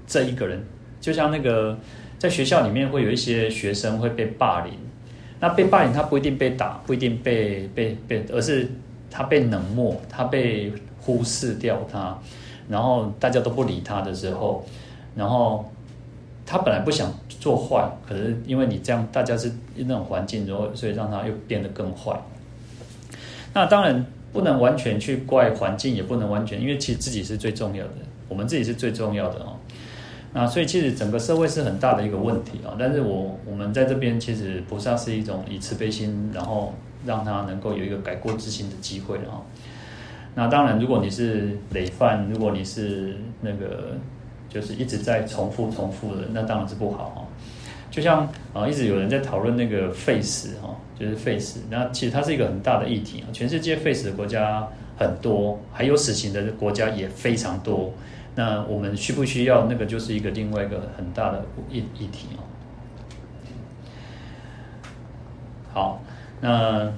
[0.07, 0.65] 这一个人。
[1.01, 1.77] 就像那个，
[2.19, 4.73] 在学校里面会有一些学生会被霸凌，
[5.41, 8.71] 那被霸凌他不一定被打，不一定被被被，而是
[9.11, 12.17] 他被冷漠，他被忽视掉他，
[12.69, 14.65] 然后大家都不理他的时候，
[15.15, 15.71] 然后
[16.47, 22.19] 他本来不想做坏，可是因为你这样，大家是那种环境，然后所以让他又变得更坏。
[23.55, 27.93] 那当然不能完全去怪环境，也不能完全，因为其实自己是最重要的，
[28.29, 29.57] 我们自己是最重要的哦。
[30.33, 36.75] 那所以其实整个社会是很大的一个问题啊，但是我我们在这边其实菩萨是一种以慈悲心，然后
[37.07, 39.39] 让他能够有一个改过自新的机会啊。
[40.35, 43.97] 那当然，如果你是累犯，如果你是那个
[44.49, 47.23] 就是一直在重复重复的，那当然是不好啊。
[47.89, 53.27] 就像啊，一直有人在讨论那个废死哈，就是废死，那其实它是一个很大的议题啊。
[53.33, 57.93] 全世界废死的国家很多，还有死刑的国家也非常多。
[58.37, 62.43] 那我们需不需要那个，就是一个另外一个很大的议议题哦。
[65.73, 66.03] 好，
[66.41, 66.93] 那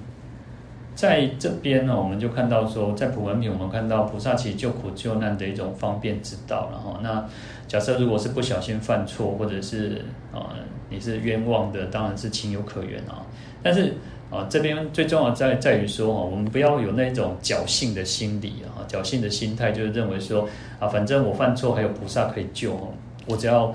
[0.94, 6.98] 在这边呢，我们就看到说，在普文品，我们看到菩萨其实救苦救难的一种方便之道然后。
[7.02, 7.26] 那
[7.66, 10.56] 假设如果是不小心犯错，或者是啊
[10.88, 13.24] 你是冤枉的，当然是情有可原啊。
[13.62, 13.94] 但是
[14.28, 20.48] 啊，这边最重要在在于说哈，我们不要有那种侥幸的心理啊，侥幸的心态，就是认为说
[20.80, 22.88] 啊，反正我犯错还有菩萨可以救哈，
[23.26, 23.72] 我只要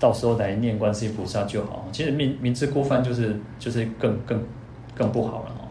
[0.00, 1.86] 到时候来念观世菩萨就好。
[1.92, 4.42] 其实明明知故犯就是就是更更
[4.94, 5.68] 更不好了哈。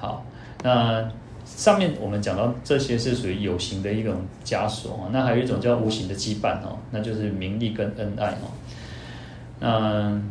[0.00, 0.24] 好，
[0.62, 1.06] 那
[1.44, 8.48] 上面我们讲到这些是属于有形的一种枷锁啊，那还有一种叫无形的羁绊哦，那就是名利跟恩爱哦，
[9.60, 10.22] 那。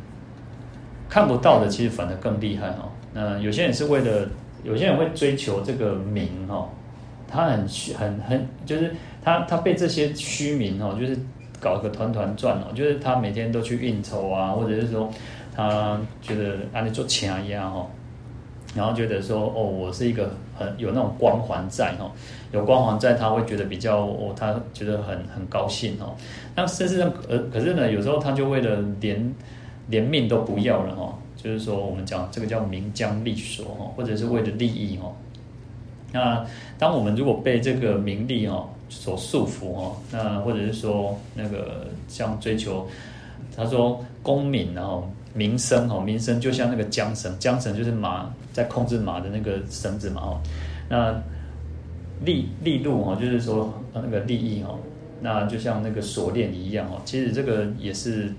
[1.10, 2.88] 看不到的，其实反而更厉害哈。
[3.12, 4.28] 那有些人是为了，
[4.64, 6.70] 有些人会追求这个名哈，
[7.28, 7.68] 他很
[7.98, 8.94] 很很，就是
[9.24, 11.18] 他他被这些虚名哈，就是
[11.60, 15.10] 搞个团团转哦，就是他每天都去应酬啊，或者是说
[15.56, 17.88] 他觉得啊你做钱一样哈，
[18.76, 22.12] 然后觉得说哦，我是一个很有那种光环在哈，
[22.52, 26.16] 有光环在，他会觉得比较哦，他觉得很很高兴哈。
[26.56, 29.34] 那事实上，呃，可是呢，有时候他就为了连。
[29.90, 35.12] 连命都不要了哈，就是说我们讲这个叫名将利索哈，或者是为了利益哈。
[36.12, 36.46] 那
[36.78, 42.88] 当我们如果被这个名利哈所束缚哈，那或者是说那个像追求，
[43.56, 50.42] 他说功名然后名声哈，名声就像那个缰绳，缰绳就是马在控制马的那个绳子嘛哦。
[50.88, 51.20] 那
[52.24, 54.76] 利利禄哈，就是说那个利益哈，
[55.20, 57.02] 那就像那个锁链一样哦。
[57.06, 58.32] 其实这个也是。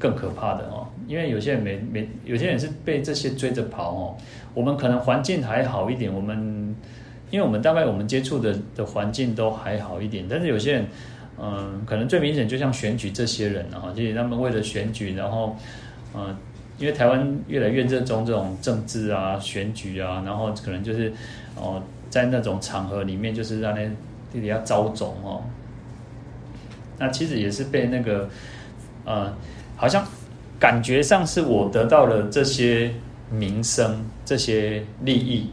[0.00, 4.16] 更可怕的哦，因为有些人没没，有些人是被这些追着跑哦。
[4.52, 6.76] 我们可能环境还好一点，我们
[7.30, 10.86] 因为我们大概我们接触的的环境都还好一点，但是有些人，
[11.40, 15.56] 嗯，可能最明显就像选举这些人啊，就是他们为了选举，然后，
[16.14, 16.36] 嗯，
[16.78, 21.10] 因为台湾越来越热衷这种政治啊、选举啊，然后可能就是
[21.56, 23.90] 哦，在那种场合里面，就是让那
[24.30, 25.42] 底下招总哦，
[26.98, 28.28] 那其实也是被那个，
[29.06, 29.32] 呃。
[29.80, 30.04] 好像
[30.58, 32.90] 感觉上是我得到了这些
[33.30, 35.48] 名声、这些利益，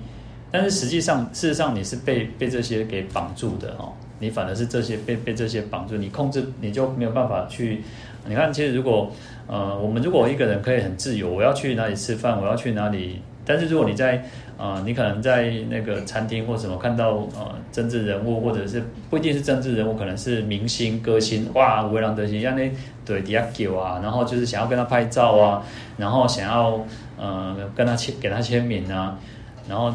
[0.51, 3.93] 但是实际上，事实上你是被被这些给绑住的哦。
[4.18, 7.82] 你反而是这些被被这些绑住，你控制你就没有办法去。
[8.28, 9.12] 你看，其实如果
[9.45, 14.16] 呃，我们如果一个人可以很自由，我要去哪里吃饭，我要去哪里但是如果你在
[14.58, 22.72] 啊、呃，你可能在那个餐厅或什么看到呃政治人物，或者是不一定是政治人物，可能是明星歌星，哇，为人得心，像那
[23.06, 25.64] 对底下叫啊，然后就是想要跟他拍照啊，
[25.97, 26.80] 然后想要
[27.18, 29.18] 呃跟他签给他签名啊，
[29.70, 29.93] 然后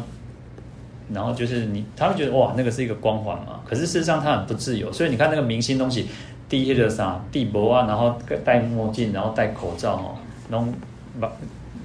[1.13, 6.07] 然后就是你他会觉得哇，那个是一个光环嘛，可是事实上他很不自由，所以你看那个明星东西，
[6.47, 10.15] 第一个啥地博啊，然后戴墨镜，然后戴口罩哦，
[10.49, 10.73] 弄
[11.19, 11.29] 把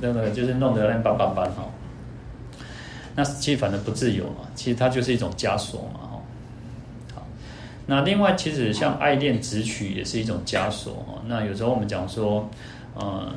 [0.01, 1.65] 那个就是弄得乱斑斑斑哈。
[3.17, 6.06] 那其实反正不自由嘛，其实它就是一种枷锁嘛，
[7.87, 11.23] 那另外其实像爱恋执取也是一种枷锁哦。
[11.27, 12.49] 那有时候我们讲说，
[13.01, 13.33] 嗯，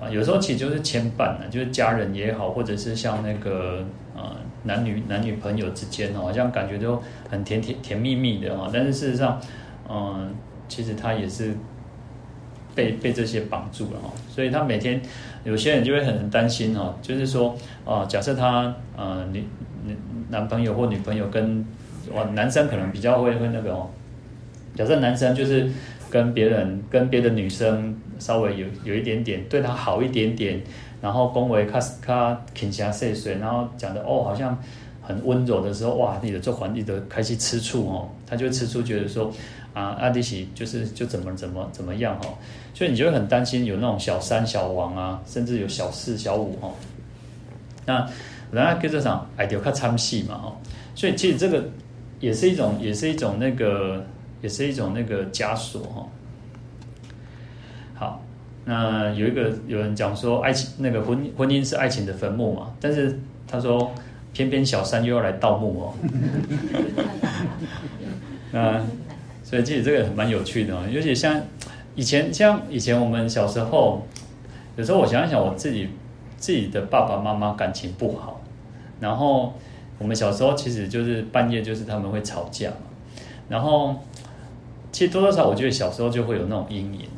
[0.00, 3.84] 啊，有时候其实就是牵绊呢，就是家人也好，或者是像那个
[4.16, 8.70] 呃男女男女朋友之间哦，好像感觉都很甜甜甜蜜蜜的哈。
[8.72, 9.40] 但是事实上，
[9.88, 10.34] 嗯，
[10.68, 11.54] 其实他也是。
[12.76, 15.00] 被被这些绑住了哈，所以他每天
[15.44, 17.56] 有些人就会很担心哈，就是说
[17.86, 19.42] 啊，假设他呃女
[20.28, 21.66] 男朋友或女朋友跟
[22.16, 23.88] 哇男生可能比较会会那个哦，
[24.74, 25.70] 假设男生就是
[26.10, 30.60] 跟别人跟别的女生稍微有有一点点对他好一点点，
[31.00, 34.58] 然后恭维他他倾下碎碎，然后讲的哦好像
[35.02, 39.32] 很温柔的时候，哇，你的做皇帝的开始吃醋哦，他就吃醋，觉得说。
[39.76, 42.32] 啊，阿迪西就是就怎么怎么怎么样哈，
[42.72, 46.72] 所以你就会很担心有那种小三小王啊，甚至有小四小五哦。
[47.84, 47.98] 那
[48.50, 50.56] 人家跟这场爱丢看参戏嘛哈，
[50.94, 51.62] 所以其实这个
[52.20, 54.04] 也是一种也是一种那个
[54.42, 56.06] 也是一种那个枷锁哈。
[57.94, 58.22] 好，
[58.64, 63.92] 那有一个有人讲说爱情那个婚婚姻是爱情的坟墓嘛，但是他说
[64.32, 65.94] 偏偏小三又要来盗墓哦。
[68.52, 68.80] 那。
[69.48, 71.40] 所以其实这个蛮有趣的，尤其像
[71.94, 74.04] 以前，像以前我们小时候，
[74.76, 75.88] 有时候我想一想，我自己
[76.36, 78.40] 自己的爸爸妈妈感情不好，
[78.98, 79.54] 然后
[79.98, 82.76] 我们小时候其实就是半夜就是他们会吵架嘛，
[83.48, 83.94] 然后
[84.92, 87.08] 其实多多少少我觉得小时候就会有那种阴影，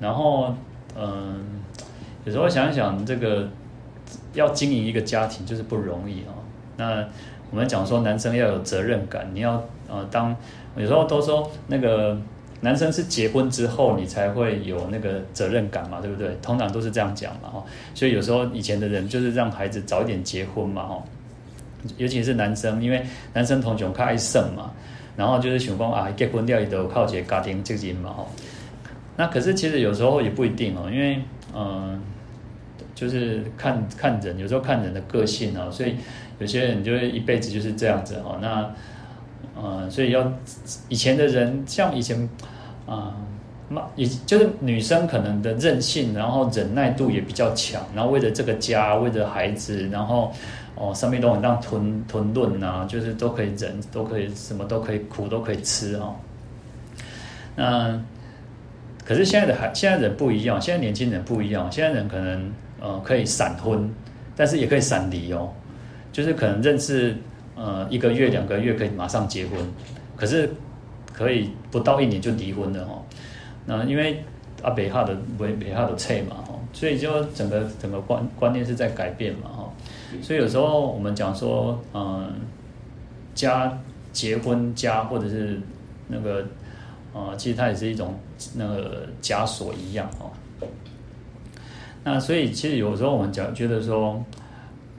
[0.00, 0.54] 然后
[0.96, 1.62] 嗯，
[2.24, 3.48] 有时候想想，这个
[4.34, 6.32] 要经营一个家庭就是不容易哦。
[6.76, 7.04] 那
[7.50, 10.34] 我们讲说男生要有责任感，你要呃当。
[10.76, 12.14] 有时候都说那个
[12.60, 16.36] 男生是结婚之后你才会有那个责任感嘛，对不对？
[16.42, 17.64] 通常都是这样讲嘛，哈。
[17.94, 21.02] 所以有时候以前的人就是让孩子早一点结婚嘛，哈。
[21.96, 24.70] 尤其是男生，因为男生通常较爱胜嘛，
[25.16, 28.28] 然后就是想讲啊，结婚掉一都靠这个家庭经营嘛，吼。
[29.16, 31.18] 那可是其实有时候也不一定哦，因为
[31.54, 32.00] 嗯，
[32.94, 35.94] 就是看看人，有时候看人的个性哦，所以
[36.38, 38.38] 有些人就会一辈子就是这样子哦。
[38.42, 38.70] 那
[39.58, 40.30] 呃，所以要
[40.90, 42.14] 以前的人，像以前，
[42.84, 43.14] 啊、呃，
[43.70, 50.30] 妈，也就是女生可能的韧性，然后忍耐度也比较强，然后为了这个家，为了孩子，然后
[50.76, 56.14] 哦，上面都很让吞吞论呐，就是都可以忍，都可以什么都可以苦都可以吃哦。
[57.56, 58.00] 那
[59.04, 63.92] 可是现在的孩，现在人不一样，现在年轻人不一样，现在人可能呃可以闪婚，
[64.36, 65.50] 但是也可以闪离哦，
[66.12, 67.16] 就是可能认识。
[67.58, 69.58] 呃，一个月两个月可以马上结婚，
[70.14, 70.52] 可是
[71.10, 73.00] 可以不到一年就离婚了哦。
[73.64, 74.22] 那因为
[74.60, 76.44] 阿北哈的北北哈的菜嘛，
[76.76, 79.72] 所以就整个整个观观念是在改变嘛哈。
[80.20, 82.30] 所以有时候我们讲说，嗯，
[83.34, 83.78] 家
[84.12, 85.58] 结婚家或者是
[86.08, 86.44] 那个
[87.14, 88.14] 呃，其实它也是一种
[88.54, 90.28] 那个枷锁一样哦。
[92.04, 94.22] 那所以其实有时候我们讲觉得说。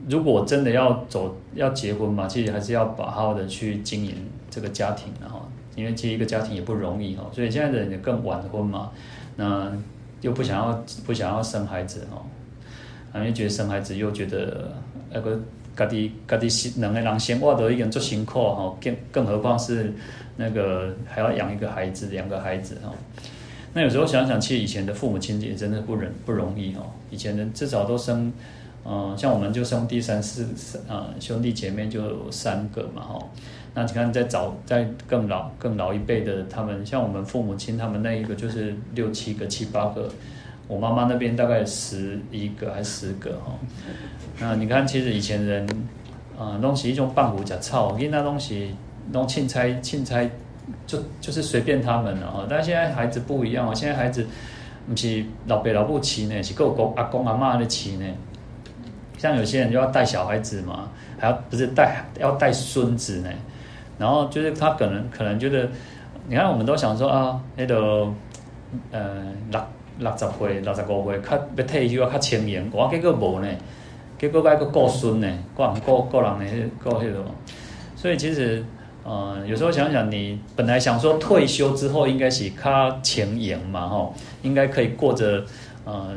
[0.08, 4.16] 如果真的要走要结婚嘛，其实还是要好好的去经营
[4.50, 5.42] 这个家庭，然后
[5.76, 8.92] 因为其实一个家庭也不容易哈，所以现在的人也更晚婚嘛，
[9.36, 9.70] 那
[10.22, 12.26] 又不想要不想要生孩子哈，
[13.16, 14.72] 因为觉得生孩子又觉得
[15.12, 15.40] 那个
[15.76, 19.94] 家己家己两个人生活都已经做辛苦哈，更更何况是
[20.36, 22.92] 那个还要养一个孩子两个孩子哈，
[23.74, 28.32] 那有时候想想，其实以前的父母亲也真的不容不容易哈，以前人至少都生。
[28.90, 33.20] 嗯，像我们就兄弟三四三，啊，兄弟姐妹就三个嘛，哈。
[33.78, 40.10] 那你看，在早在更老更老一辈的，他们像我们父母亲，他们那一个就是六七个、七八个。
[40.68, 43.54] 我妈妈那边大概十一个还是十个，哈。
[44.40, 45.64] 那你看，其实以前人，
[46.40, 48.74] 啊，东西一种半虎假操，因为那东西
[49.12, 50.28] 弄钦差钦差，
[50.88, 52.48] 就就是随便他们了，哈。
[52.50, 54.26] 但现在孩子不一样哦，现在孩子
[54.90, 58.06] 不是老爸老母饲呢，是各公阿公阿妈的饲呢。
[59.20, 63.30] 像有些人就要带小孩子嘛，还要不是带要带孙子呢，
[63.98, 65.70] 然后就是他可能可能觉得，
[66.28, 68.08] 你看我们都想说啊，那个
[68.92, 69.62] 呃六
[70.00, 73.48] 六十岁六十五岁，较要退休较轻盈，我结果无呢，
[74.20, 77.24] 结果还个顾孙呢，顾人顾顾人呢，顾迄个，
[77.96, 78.64] 所以其实，
[79.04, 85.44] 呃，有时候想想，你本来想说退休之后应该是较轻盈嘛，吼，应该可以过着，
[85.86, 86.10] 呃，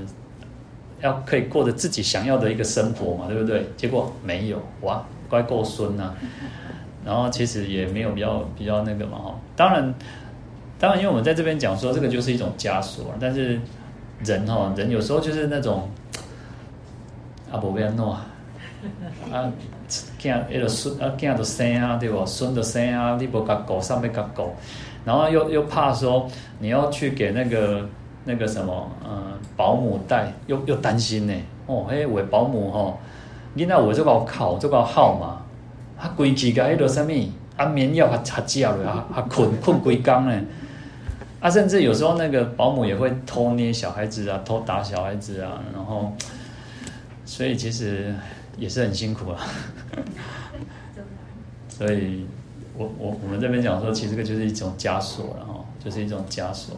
[1.01, 3.65] 要可以过着自己想要的一个生活嘛，对不对？
[3.77, 6.13] 结果没有，哇，该顾孙呐，
[7.05, 9.95] 然后其实也没有比较比较那个嘛，哈，当然，
[10.79, 13.61] 当然，因为我们在这边讲说这个就是一种枷锁，但是
[14.25, 15.89] 人哈，人有时候就是那种。
[17.53, 18.27] 啊，无要安怎啊？
[19.33, 19.53] 啊，
[20.21, 22.25] 囝迄个孙啊，囝都生啊，对不？
[22.25, 24.51] 孙都生啊，你无甲顾，啥物甲顾？
[25.05, 26.29] 然后又又怕说
[26.61, 27.85] 你要去给那个
[28.25, 29.21] 那个什么，呃，
[29.57, 31.35] 保姆带，又又担心呢。
[31.67, 33.01] 哦，迄位保姆吼，
[33.57, 35.43] 囡仔我这个考，这个号码，
[36.01, 37.11] 啊，规矩甲迄个啥物
[37.57, 40.41] 安眠药还还食了，啊啊困困规工呢。
[41.41, 46.13] 啊，甚至有时候那个保姆也会偷捏小孩子啊，偷打小孩子啊，然后。
[47.23, 48.13] 所以其实
[48.59, 49.39] 也是很辛苦啊，
[51.69, 52.27] 所以
[52.77, 56.77] 我我我们这边讲说，其实这个就是一种枷锁了哈，就是一种枷锁。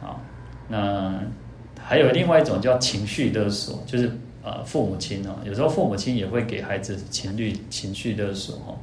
[0.00, 0.18] 好，
[0.68, 1.20] 那
[1.78, 4.10] 还有另外一种叫情绪勒索，就是
[4.44, 8.76] 呃父母亲哦，有时候父母亲也会给孩子情绪情绪勒索哈。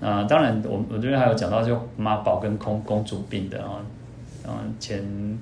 [0.00, 3.84] 那当然，我我这边还有讲到就妈宝跟公公主病的啊，
[4.46, 5.38] 嗯前。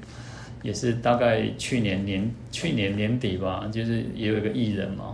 [0.62, 5.06] 也是大概去年年去年年底吧，就是也有一个艺人嘛，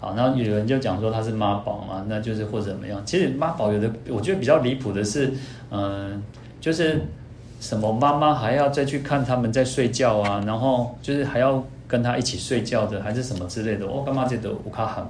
[0.00, 3.04] 好，然后有人就讲说他是妈宝嘛，那就是或者怎么样。
[3.04, 5.30] 其实妈宝有的，我觉得比较离谱的是，
[5.70, 6.22] 嗯、
[6.58, 7.02] 就是
[7.60, 11.62] 什么妈妈还要再去看他们在睡觉啊，然后就是还要
[11.92, 13.86] 跟他一起睡觉的，还是什么之类的。
[13.86, 15.04] 我干嘛觉得我卡很？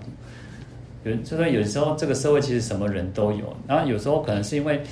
[1.04, 4.82] 有就说有时候这个社会其实什么人都有，然后有时候可能是因为，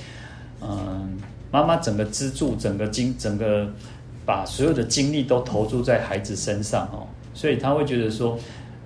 [0.61, 1.19] 嗯、
[1.51, 3.69] 妈妈整个资助，整个精，整个
[4.25, 8.39] 把所有的精力都投注在孩子身上哦，所以他会觉得说，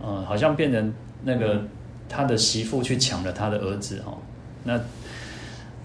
[0.03, 0.91] 嗯，好像变成
[1.23, 1.61] 那个
[2.09, 4.17] 他的媳妇去抢了他的儿子哦。
[4.63, 4.79] 那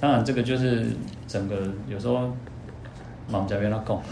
[0.00, 0.86] 当然，这个就是
[1.28, 2.30] 整个有时候
[3.28, 4.02] 忙家边那讲，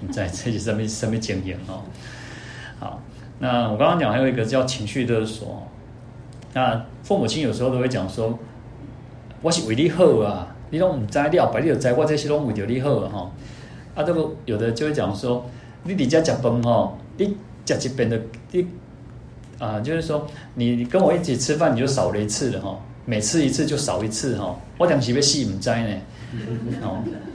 [0.12, 1.82] 在这些什么什么经验哦。
[2.78, 3.02] 好，
[3.38, 5.66] 那我刚刚讲还有一个叫情绪勒索，
[6.54, 8.38] 那父母亲有时候都会讲说，
[9.42, 10.54] 我是为你好啊。
[10.70, 13.30] 你拢唔知了，白你就知，我这些拢为着你好哈。
[13.94, 15.44] 啊，这个有的就会讲说，
[15.82, 17.34] 你伫家食饭吼，你
[17.64, 18.20] 食一遍的，
[18.52, 18.66] 你
[19.58, 22.78] 啊，就是说你跟我一起吃饭，你就少了一次了哈。
[23.06, 24.54] 每次一次就少一次哈。
[24.76, 25.96] 我讲是要死唔知呢。
[26.82, 27.02] 哦，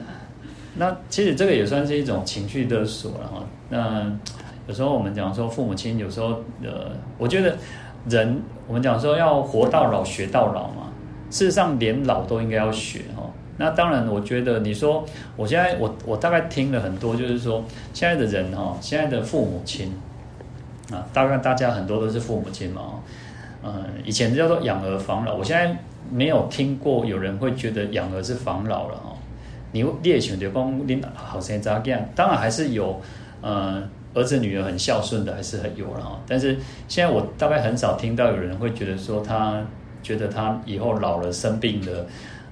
[0.75, 3.43] 那其实这个也算是一种情绪勒索了哈。
[3.69, 4.11] 那
[4.67, 6.29] 有时候我们讲说父母亲有时候
[6.63, 7.55] 呃，我觉得
[8.09, 10.89] 人我们讲说要活到老学到老嘛。
[11.29, 13.23] 事实上，连老都应该要学哈。
[13.57, 15.03] 那当然，我觉得你说，
[15.35, 19.91] 我现在我我大概听了很多，就是说现在的人哈，现在的父母亲
[20.91, 22.99] 啊，大概大家很多都是父母亲嘛。
[23.63, 25.75] 嗯，以前叫做养儿防老，我现在
[26.11, 29.15] 没有听过有人会觉得养儿是防老了哈。
[29.73, 31.99] 你列举的光你好生咋样？
[32.15, 33.01] 当然还是有，
[33.41, 36.17] 呃，儿子女儿很孝顺的，还是很有了哈。
[36.25, 36.57] 但是
[36.87, 39.61] 现在我大概很少听到有人会觉得说他。
[40.03, 42.05] 觉得他以后老了生病了，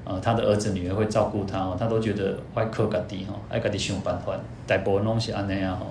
[0.06, 4.32] 呃，他的儿子女儿会照顾他哦，他都觉得会靠家己哈，爱家己想办法，
[4.66, 5.86] 大部分拢是安尼啊哈。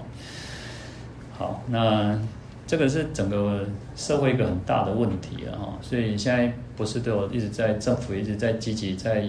[1.36, 2.18] 好，那
[2.66, 9.22] 这个是整个社会一个很大的问题啊哈，所以现在不是都有一直在政府一直在积极在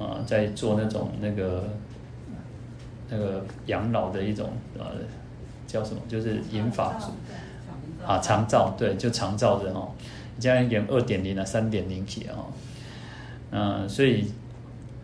[0.00, 1.62] 呃在做那种那个
[3.08, 4.86] 那个养老的一种呃
[5.68, 7.12] 叫什么，就是银发族
[8.04, 9.88] 啊长照对，就长照的哈。
[10.38, 12.48] 加一点二点零啊，三点零起啊，
[13.50, 14.24] 嗯，所以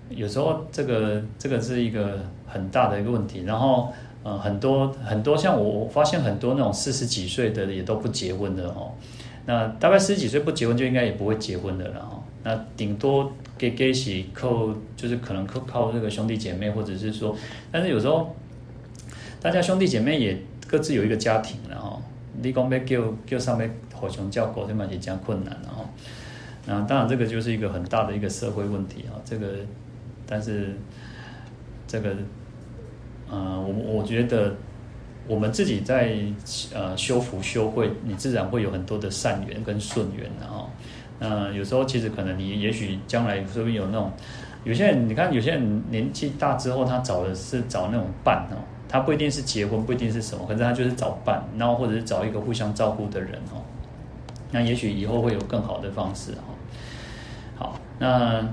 [0.08, 3.42] 有时候这个这个是一个很大的一个问题。
[3.42, 3.92] 然后，
[4.24, 8.92] 嗯，很多很多像我，我发现很多那种四十几岁的也都不结婚的哦。
[9.44, 12.15] 那大概四十几岁不结婚，就应该也不会结婚的了哦。
[12.46, 17.36] 那顶多给给起靠，就是可能靠靠这个兄弟姐妹，或者是说，
[17.72, 18.32] 但是有时候
[19.42, 20.38] 大家兄弟姐妹也
[20.68, 22.00] 各自有一个家庭了哈。
[22.40, 23.68] 你讲被叫叫上面。
[23.98, 25.90] 火熊叫狗，这嘛也将困难了哈。
[26.66, 29.16] 那当然，这个就是一个很大的一个社会问题啊。
[29.24, 29.46] 这个，
[30.26, 30.76] 但是
[31.88, 32.14] 这个，
[33.30, 34.54] 呃，我我觉得
[35.26, 36.14] 我们自己在
[36.74, 40.68] 呃修福修会，你自然会有很多的善缘跟顺缘的哈。
[41.20, 44.12] 嗯有时候其实可能你也许将来说不定有那种，
[44.64, 48.56] 有些人你看有些人年纪大之后，他找的是找那种伴哦，
[48.88, 53.62] 他不一定是结婚，不一定是什么，可是他就是找伴，然后或者是找一个互相照顾的人哦。
[54.50, 56.44] 那也许以后会有更好的方式哈。
[57.56, 58.46] 好，那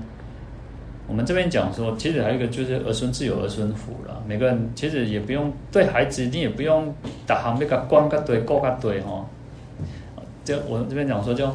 [1.06, 4.22] 我们这边讲说，其实还有一个就是儿孙自有儿孙福了。
[4.26, 6.94] 每个人其实也不用对孩子，你也不用
[7.26, 9.24] 打行那个关个对、过个对哈。
[10.44, 11.46] 就我这边讲说，就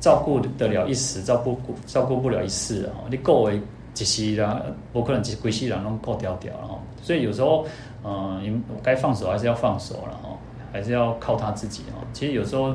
[0.00, 2.92] 照顾得了一时，照顾照顾不了一世啊。
[3.10, 3.60] 你够为
[3.96, 6.78] 一世啦，不可能几几世人拢够掉掉了哈。
[7.02, 7.66] 所以有时候，
[8.04, 10.30] 嗯，你该放手还是要放手了哈，
[10.72, 12.04] 还是要靠他自己哦。
[12.12, 12.74] 其实有时候，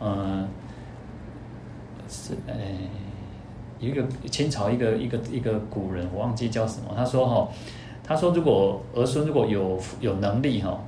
[0.00, 0.48] 嗯，
[2.08, 2.76] 是诶。
[3.78, 6.94] 一个清朝一个一个一个古人，我忘记叫什么。
[6.96, 7.46] 他说：“哈，
[8.02, 10.80] 他说如果儿孙如果有有能力哈，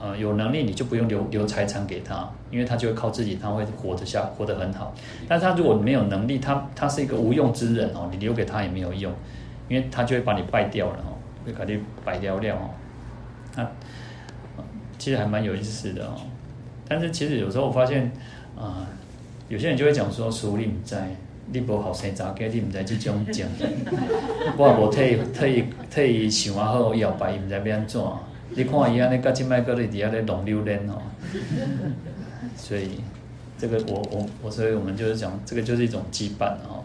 [0.00, 4.94] 呃，有能力你就不用留留财产给他，因为他就会靠自己，他会活得下，活得很好。
[5.28, 9.12] 但是他如果没有能力，他他是一个无用之人哦，你留给他也没有用，
[9.68, 12.70] 因为他就会把你败掉了哦，会把你败掉掉哦。
[13.56, 13.66] 那
[14.98, 16.14] 其实还蛮有意思的哦。
[16.88, 18.12] 但是其实有时候我发现
[18.56, 18.86] 啊、
[19.48, 21.08] 有些人就会讲说，属灵在。”
[21.48, 23.46] 你无好生查囝，你毋知即种情。
[24.56, 28.02] 我也无替伊替伊替伊想啊好，摇摆伊毋知要安怎。
[28.56, 31.00] 你看伊安尼，甲即摆搁咧伫遐咧弄榴莲吼。
[32.56, 33.00] 所以，
[33.58, 36.82] 这个我我我，所以我们就是讲，这个就是一种羁绊哦。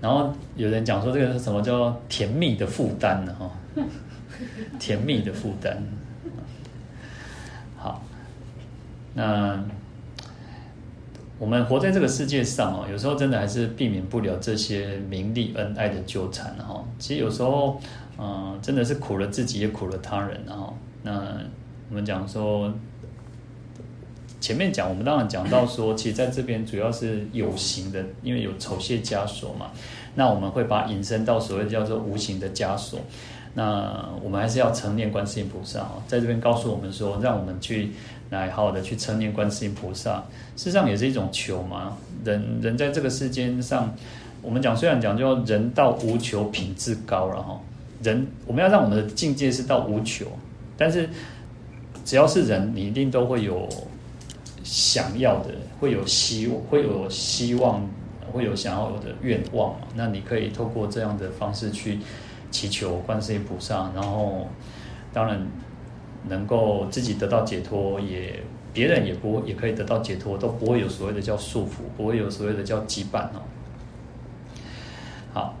[0.00, 3.34] 然后有人讲说，这个是什么叫甜蜜的负担呢？
[3.38, 3.50] 哦，
[4.78, 5.82] 甜蜜的负担。
[7.78, 8.02] 好，
[9.14, 9.64] 那。
[11.38, 16.82] 我们活在这个世界上哦，有时候真的还是避免不了这些名利恩爱的纠缠哈。
[16.98, 17.78] 其实有时候，
[18.18, 20.72] 嗯，真的是苦了自己，也苦了他人哈。
[21.02, 21.36] 那
[21.90, 22.72] 我们讲说，
[24.40, 29.72] 前面讲，我们当然讲到说，其实在这边主要是有形的，因为有酬谢枷锁嘛。
[30.14, 33.00] 那我们会把引申到所谓叫做无形的枷锁。
[33.52, 37.92] 那我们还是要称念观世音菩萨哦，在这边告诉我们说，让我们去。
[38.30, 40.16] 来好好的去称念观世音菩萨，
[40.56, 41.96] 事实上也是一种求嘛。
[42.24, 43.94] 人人在这个世间上，
[44.42, 47.60] 我们讲虽然讲叫人到无求品质高了哈，
[48.02, 50.26] 人我们要让我们的境界是到无求，
[50.76, 51.08] 但是
[52.04, 53.68] 只要是人，你一定都会有
[54.64, 57.88] 想要的，会有希望会有希望，
[58.32, 59.86] 会有想要的愿望嘛。
[59.94, 62.00] 那你可以透过这样的方式去
[62.50, 64.48] 祈求观世音菩萨，然后
[65.12, 65.46] 当然。
[66.28, 73.42] 能够自己得到解脱，也别人也不也可以得到解脱，都不会有所谓的叫束缚，不会有所谓的叫羁绊哦。
[75.32, 75.54] 好，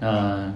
[0.00, 0.52] 那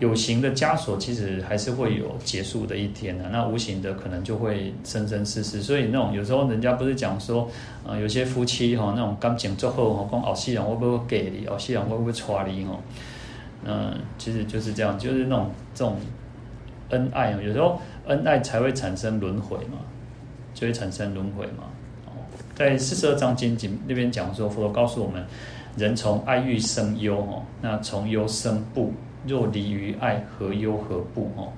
[0.00, 5.62] 有形的枷锁其实还是会有结束的一天的，那无形的可能就会生生世世。
[5.62, 7.48] 所以那种有时候人家不是讲说，
[7.86, 12.80] 呃，有些夫妻哈，那种感情最后哈，讲后世人会不会给你，后世人会不会娶你哦？
[13.64, 15.96] 嗯，其实就是这样，就是那种这种。
[16.90, 19.78] 恩爱有时候恩爱才会产生轮回嘛，
[20.52, 21.64] 就会产生轮回嘛。
[22.06, 22.10] 哦
[22.54, 25.24] 在四十二章经经那边讲说，佛陀告诉我们，
[25.76, 28.92] 人从爱欲生忧哦，那从忧生怖，
[29.26, 31.52] 若离于爱，何忧何怖哦？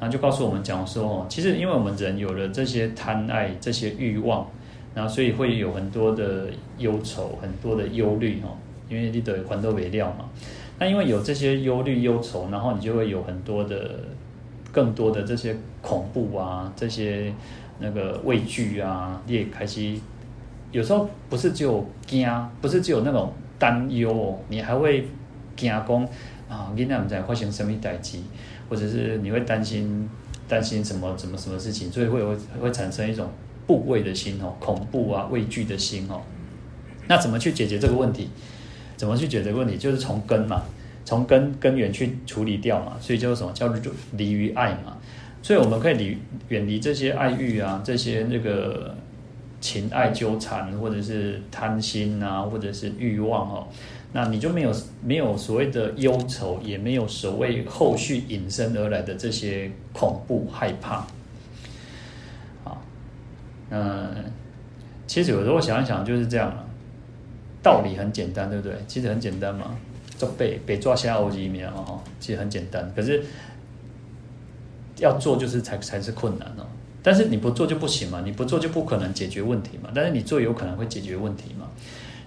[0.00, 4.44] 那就告诉我们讲说哦，其实因为我们人有了这些贪爱、这些欲望，
[4.92, 10.24] 那所以会有很多的忧愁、很多的忧虑哦，因为你得还都为料嘛。
[10.80, 14.00] 那因为有这些忧虑、忧愁，然后你就会有很多的。
[14.78, 17.34] 更多的这些恐怖啊，这些
[17.80, 19.92] 那个畏惧啊，你也开始
[20.70, 22.24] 有时候不是只有惊，
[22.60, 25.08] 不是只有那种担忧哦，你还会
[25.56, 26.08] 惊讲
[26.48, 28.18] 啊，你那在发生什么代志，
[28.70, 30.08] 或者是你会担心
[30.46, 33.28] 担心什么什么什么事情，所以会会会产生一种
[33.66, 36.22] 怖畏的心哦，恐怖啊畏惧的心哦。
[37.08, 38.30] 那怎么去解决这个问题？
[38.96, 39.76] 怎么去解决这个问题？
[39.76, 40.62] 就是从根嘛。
[41.08, 44.98] 从根根源去处理掉嘛，所以叫什么叫做离于爱嘛，
[45.40, 48.94] 所以我们可以离远离这些爱欲啊，这些那个
[49.58, 53.66] 情爱纠缠，或者是贪心啊，或者是欲望哦，
[54.12, 54.70] 那你就没有
[55.02, 60.96] 没有所谓的忧愁，也没有所谓后续引申而来的这些恐怖害怕。
[62.64, 62.76] 啊，
[63.70, 64.14] 嗯，
[65.06, 66.52] 其实有时候想一想就是这样，
[67.62, 68.76] 道理很简单，对不对？
[68.86, 69.74] 其实很简单嘛。
[70.18, 73.24] 做被被抓下欧几秒哦，其实很简单，可是
[74.98, 76.66] 要做就是才才是困难哦。
[77.02, 79.90] 但是你不做就不行嘛，你不做就不可能解决问题嘛。
[79.94, 81.66] 但是你做有可能会解决问题嘛。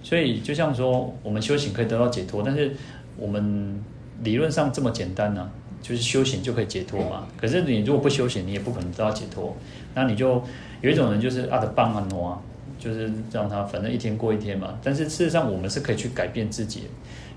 [0.02, 2.74] 所以就像说，我们修行可以得到解脱，但是
[3.16, 3.80] 我们
[4.24, 5.48] 理论上这么简单呢、
[5.80, 7.28] 就是修行就可以解脱嘛。
[7.36, 9.54] 可是你如果不修行，你也不可能得到解脱。
[9.94, 10.42] 那你就
[10.80, 12.42] 有一种人就是阿德邦阿诺，
[12.82, 14.78] 就是让他反正一天过一天嘛。
[14.82, 16.84] 但是事实上，我们是可以去改变自己。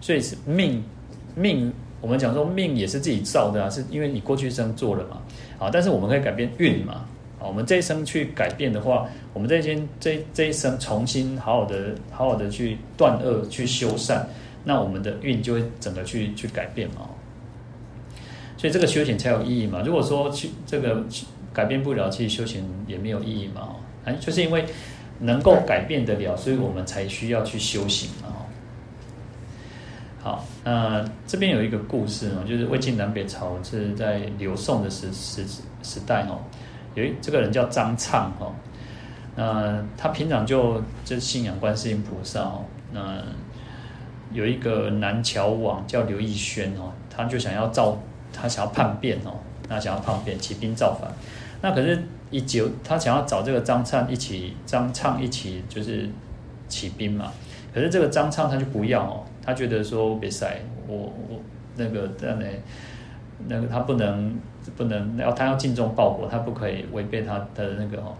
[0.01, 0.83] 所以是命，
[1.35, 1.71] 命
[2.01, 5.21] 我们讲说命也是自己造的啊，是因为你过去生做了嘛，
[5.59, 7.05] 啊，但是我们可以改变运嘛，
[7.39, 14.27] 啊，我们这一生去改变的话，我们这一生这这一生重新好好的好好的去断恶去修善，
[14.63, 17.09] 那我们的运就会整个去去改变嘛。
[18.57, 19.81] 所以这个修行才有意义嘛。
[19.85, 21.03] 如果说去这个
[21.53, 23.75] 改变不了，其实修行也没有意义嘛。
[24.05, 24.65] 啊，就是因为
[25.19, 28.29] 能够改变得了，所以我们才需要去修行嘛。
[30.21, 35.45] 好，那这边有一个故事哦，就是魏晋南北朝是在刘宋的时时
[35.83, 36.39] 时代哦，
[36.95, 38.53] 有一这个人叫张畅哦，
[39.35, 43.21] 那他平常就就信仰观世音菩萨哦，那
[44.31, 47.97] 有一个南桥王叫刘义轩哦，他就想要造。
[48.37, 49.31] 他想要叛变哦，
[49.69, 51.09] 那想要叛变起兵造反，
[51.61, 56.09] 那可是一九他想要找这个张灿一起，张畅一起就是
[56.67, 57.31] 起兵嘛。
[57.73, 61.39] 可是这个张畅他就不要哦，他觉得说别塞，我我
[61.75, 62.45] 那个这样的
[63.47, 64.33] 那个他不能
[64.77, 68.15] 不能要他要尽忠报国，他不可以违背他的那个哦。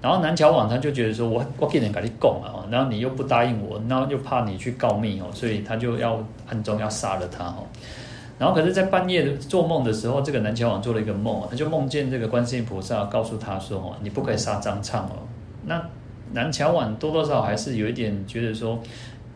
[0.00, 7.66] 然后南桥王他就觉得说我我给人跟你讲啊，然后你又不答应我，然后又怕你去告密哦，所以他就要暗中要杀了他哦。
[8.36, 15.22] 然后可是，在半夜做梦的时候，这个南桥王做了一个梦，他就梦见这个观世音菩萨告诉他说：“哦，你不可以杀张畅哦。”
[15.64, 15.80] 那
[16.32, 18.78] 南桥王多多少少还是有一点觉得说：“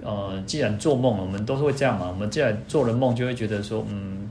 [0.03, 2.09] 呃，既然做梦，我们都是会这样嘛。
[2.09, 4.29] 我们既然做了梦，就会觉得说，嗯，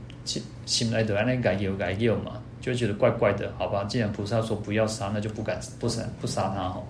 [0.66, 3.84] 醒来的那该有该有嘛，就会觉得怪怪的，好吧？
[3.84, 6.82] 既然菩萨说不要杀，那就不敢不杀不杀他哈。”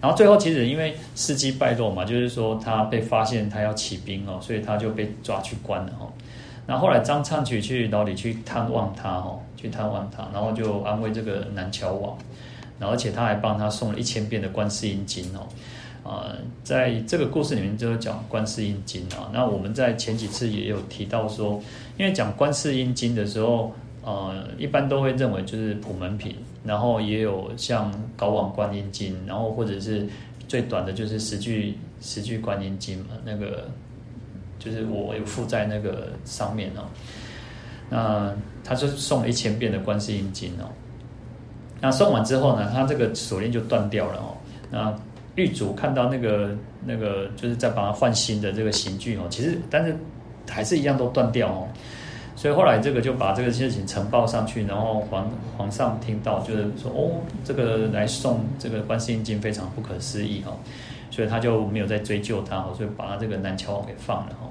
[0.00, 6.06] 然后最后其实因为事机败露嘛，就是说他被发现他要起兵哦，所以他就被抓去关了哦。
[6.66, 12.16] 然后后来张昌举去牢里去探望他哦，去探望他，然后就安慰这个南桥王，
[12.78, 15.46] 然后而且他还帮他送了一千遍的观世音经哦。
[16.08, 16.32] 啊，
[16.62, 19.30] 在这个故事里面就是讲观世音经啊。
[19.32, 21.60] 那我们在前几次也有提到说，
[21.96, 23.74] 因为讲观世音经的时候。
[24.00, 26.34] 呃，一般都会认为就是普门品，
[26.64, 30.06] 然后也有像高王观音经，然后或者是
[30.46, 33.68] 最短的就是十句十句观音经嘛，那个
[34.58, 36.84] 就是我有附在那个上面哦。
[37.90, 40.68] 那他就送了一千遍的观世音经哦。
[41.80, 44.36] 那送完之后呢，他这个锁链就断掉了哦。
[44.70, 44.94] 那
[45.36, 46.50] 狱卒看到那个
[46.84, 49.96] 那个就是在帮他换新的这个刑具哦，其实但是
[50.50, 51.68] 还是一样都断掉哦。
[52.38, 60.56] 所以后来这个就把这个事情呈报上去，然后皇皇上听到就是说哦，这个来送这个观世音经非常不可思议哈，
[61.10, 64.48] 所以他就没有再追究他，所以把他这个南桥王给放了哈。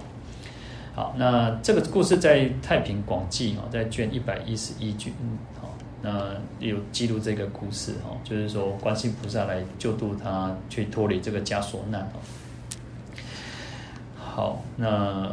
[0.95, 5.13] 好，那这个故事在《太平广记》哈，在卷一百一十一卷，
[5.61, 5.69] 好，
[6.01, 12.19] 那有记录这个故事哈，就是说观世音菩萨来救度他，去脱离这个枷锁难哦。
[14.17, 15.31] 好，那。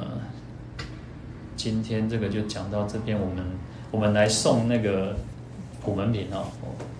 [1.56, 3.44] 今天这个就讲到这边，我们
[3.90, 5.16] 我们来送那个
[5.82, 6.46] 普门品哦，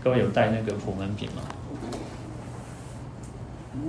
[0.03, 1.43] 各位有带那个普门品吗？